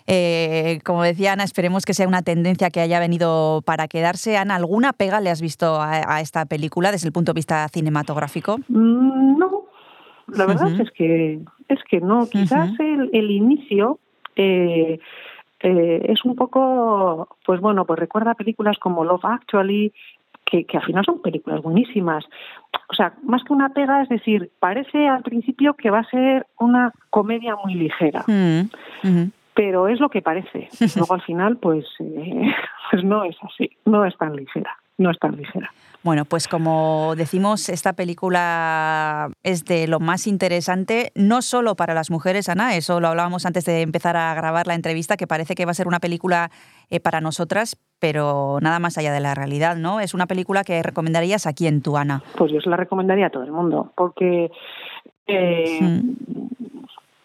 eh, 0.07 0.79
como 0.83 1.03
decía 1.03 1.33
Ana, 1.33 1.43
esperemos 1.43 1.85
que 1.85 1.93
sea 1.93 2.07
una 2.07 2.21
tendencia 2.21 2.69
que 2.69 2.81
haya 2.81 2.99
venido 2.99 3.61
para 3.65 3.87
quedarse. 3.87 4.37
Ana, 4.37 4.55
¿alguna 4.55 4.93
pega 4.93 5.19
le 5.21 5.29
has 5.29 5.41
visto 5.41 5.81
a, 5.81 6.15
a 6.15 6.21
esta 6.21 6.45
película 6.45 6.91
desde 6.91 7.07
el 7.07 7.13
punto 7.13 7.33
de 7.33 7.37
vista 7.37 7.67
cinematográfico? 7.69 8.57
Mm, 8.67 9.37
No, 9.37 9.65
la 10.27 10.45
verdad 10.45 10.79
es 10.79 10.91
que 10.91 11.39
es 11.67 11.79
que 11.89 11.99
no. 11.99 12.27
Quizás 12.27 12.71
el, 12.79 13.09
el 13.13 13.31
inicio 13.31 13.99
eh, 14.35 14.99
eh, 15.61 16.01
es 16.09 16.23
un 16.25 16.35
poco, 16.35 17.27
pues 17.45 17.59
bueno, 17.59 17.85
pues 17.85 17.99
recuerda 17.99 18.33
películas 18.35 18.77
como 18.79 19.03
Love 19.03 19.25
Actually, 19.25 19.93
que, 20.45 20.65
que 20.65 20.77
al 20.77 20.83
final 20.83 21.03
son 21.05 21.21
películas 21.21 21.61
buenísimas. 21.61 22.25
O 22.89 22.93
sea, 22.93 23.13
más 23.23 23.43
que 23.43 23.53
una 23.53 23.69
pega, 23.69 24.01
es 24.01 24.09
decir, 24.09 24.51
parece 24.59 25.07
al 25.07 25.23
principio 25.23 25.73
que 25.73 25.89
va 25.89 25.99
a 25.99 26.09
ser 26.09 26.45
una 26.59 26.91
comedia 27.09 27.55
muy 27.63 27.73
ligera, 27.73 28.23
Mm, 28.27 29.31
pero 29.53 29.87
es 29.87 29.99
lo 29.99 30.09
que 30.09 30.21
parece. 30.21 30.69
Luego 30.95 31.13
al 31.13 31.21
final, 31.21 31.57
pues, 31.57 31.85
eh, 31.99 32.53
pues 32.91 33.03
no 33.03 33.23
es 33.23 33.35
así, 33.41 33.69
no 33.85 34.05
es 34.05 34.15
tan 34.17 34.35
ligera, 34.35 34.77
no 34.97 35.11
es 35.11 35.19
tan 35.19 35.35
ligera. 35.35 35.71
Bueno, 36.05 36.23
pues 36.23 36.47
como 36.47 37.15
decimos, 37.17 37.67
esta 37.67 37.93
película 37.93 39.31
es 39.41 39.65
de 39.65 39.87
lo 39.87 39.99
más 39.99 40.27
interesante, 40.27 41.11
no 41.15 41.41
solo 41.41 41.73
para 41.73 41.95
las 41.95 42.11
mujeres, 42.11 42.47
Ana, 42.47 42.75
eso 42.75 42.99
lo 42.99 43.07
hablábamos 43.07 43.47
antes 43.47 43.65
de 43.65 43.81
empezar 43.81 44.15
a 44.15 44.31
grabar 44.35 44.67
la 44.67 44.75
entrevista, 44.75 45.17
que 45.17 45.25
parece 45.25 45.55
que 45.55 45.65
va 45.65 45.71
a 45.71 45.73
ser 45.73 45.87
una 45.87 45.99
película 45.99 46.51
eh, 46.91 46.99
para 46.99 47.21
nosotras, 47.21 47.75
pero 47.99 48.59
nada 48.61 48.77
más 48.77 48.99
allá 48.99 49.11
de 49.11 49.19
la 49.19 49.33
realidad, 49.33 49.77
¿no? 49.77 49.99
Es 49.99 50.13
una 50.13 50.27
película 50.27 50.63
que 50.63 50.83
recomendarías 50.83 51.47
aquí 51.47 51.65
en 51.65 51.81
tu, 51.81 51.97
Ana. 51.97 52.21
Pues 52.37 52.51
yo 52.51 52.61
se 52.61 52.69
la 52.69 52.77
recomendaría 52.77 53.25
a 53.25 53.31
todo 53.31 53.41
el 53.41 53.51
mundo, 53.51 53.91
porque 53.95 54.51
eh, 55.25 55.79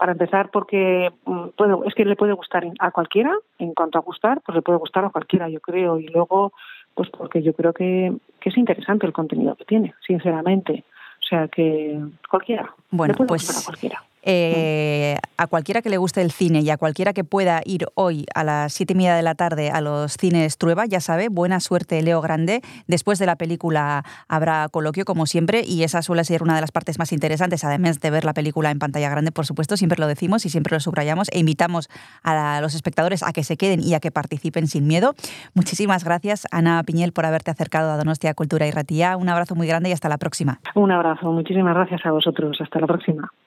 para 0.00 0.12
empezar, 0.12 0.48
porque 0.50 1.12
mm, 1.26 1.48
puede, 1.54 1.76
es 1.86 1.94
que 1.94 2.06
le 2.06 2.16
puede 2.16 2.32
gustar 2.32 2.64
a 2.78 2.90
cualquiera, 2.90 3.36
en 3.58 3.74
cuanto 3.74 3.98
a 3.98 4.00
gustar, 4.00 4.40
pues 4.40 4.56
le 4.56 4.62
puede 4.62 4.78
gustar 4.78 5.04
a 5.04 5.10
cualquiera, 5.10 5.50
yo 5.50 5.60
creo, 5.60 5.98
y 5.98 6.08
luego, 6.08 6.54
pues 7.00 7.08
porque 7.16 7.40
yo 7.42 7.54
creo 7.54 7.72
que, 7.72 8.12
que 8.40 8.50
es 8.50 8.58
interesante 8.58 9.06
el 9.06 9.14
contenido 9.14 9.54
que 9.54 9.64
tiene, 9.64 9.94
sinceramente. 10.06 10.84
O 11.22 11.26
sea 11.26 11.48
que 11.48 11.98
cualquiera, 12.28 12.74
Bueno, 12.90 13.14
pues- 13.26 13.64
cualquiera. 13.64 14.02
Eh, 14.22 15.16
a 15.38 15.46
cualquiera 15.46 15.80
que 15.80 15.88
le 15.88 15.96
guste 15.96 16.20
el 16.20 16.30
cine 16.30 16.60
y 16.60 16.68
a 16.70 16.76
cualquiera 16.76 17.12
que 17.12 17.24
pueda 17.24 17.62
ir 17.64 17.86
hoy 17.94 18.26
a 18.34 18.44
las 18.44 18.72
siete 18.74 18.92
y 18.92 18.96
media 18.96 19.14
de 19.14 19.22
la 19.22 19.34
tarde 19.34 19.70
a 19.70 19.80
los 19.80 20.12
cines 20.12 20.58
Trueba, 20.58 20.84
ya 20.86 21.00
sabe, 21.00 21.28
buena 21.28 21.60
suerte 21.60 22.02
Leo 22.02 22.20
Grande. 22.20 22.60
Después 22.86 23.18
de 23.18 23.26
la 23.26 23.36
película 23.36 24.04
habrá 24.28 24.68
coloquio, 24.68 25.04
como 25.04 25.26
siempre, 25.26 25.62
y 25.66 25.82
esa 25.82 26.02
suele 26.02 26.24
ser 26.24 26.42
una 26.42 26.54
de 26.54 26.60
las 26.60 26.72
partes 26.72 26.98
más 26.98 27.12
interesantes, 27.12 27.64
además 27.64 28.00
de 28.00 28.10
ver 28.10 28.24
la 28.24 28.34
película 28.34 28.70
en 28.70 28.78
pantalla 28.78 29.08
grande, 29.08 29.32
por 29.32 29.46
supuesto, 29.46 29.76
siempre 29.76 29.98
lo 29.98 30.06
decimos 30.06 30.44
y 30.44 30.50
siempre 30.50 30.74
lo 30.74 30.80
subrayamos 30.80 31.28
e 31.32 31.38
invitamos 31.38 31.88
a 32.22 32.60
los 32.60 32.74
espectadores 32.74 33.22
a 33.22 33.32
que 33.32 33.44
se 33.44 33.56
queden 33.56 33.80
y 33.80 33.94
a 33.94 34.00
que 34.00 34.10
participen 34.10 34.66
sin 34.66 34.86
miedo. 34.86 35.14
Muchísimas 35.54 36.04
gracias, 36.04 36.46
Ana 36.50 36.82
Piñel, 36.84 37.12
por 37.12 37.24
haberte 37.24 37.50
acercado 37.50 37.90
a 37.90 37.96
Donostia 37.96 38.34
Cultura 38.34 38.66
y 38.66 38.70
Ratía. 38.70 39.16
Un 39.16 39.28
abrazo 39.28 39.54
muy 39.54 39.66
grande 39.66 39.88
y 39.88 39.92
hasta 39.92 40.08
la 40.08 40.18
próxima. 40.18 40.60
Un 40.74 40.92
abrazo, 40.92 41.32
muchísimas 41.32 41.74
gracias 41.74 42.04
a 42.04 42.10
vosotros. 42.10 42.58
Hasta 42.60 42.80
la 42.80 42.86
próxima. 42.86 43.30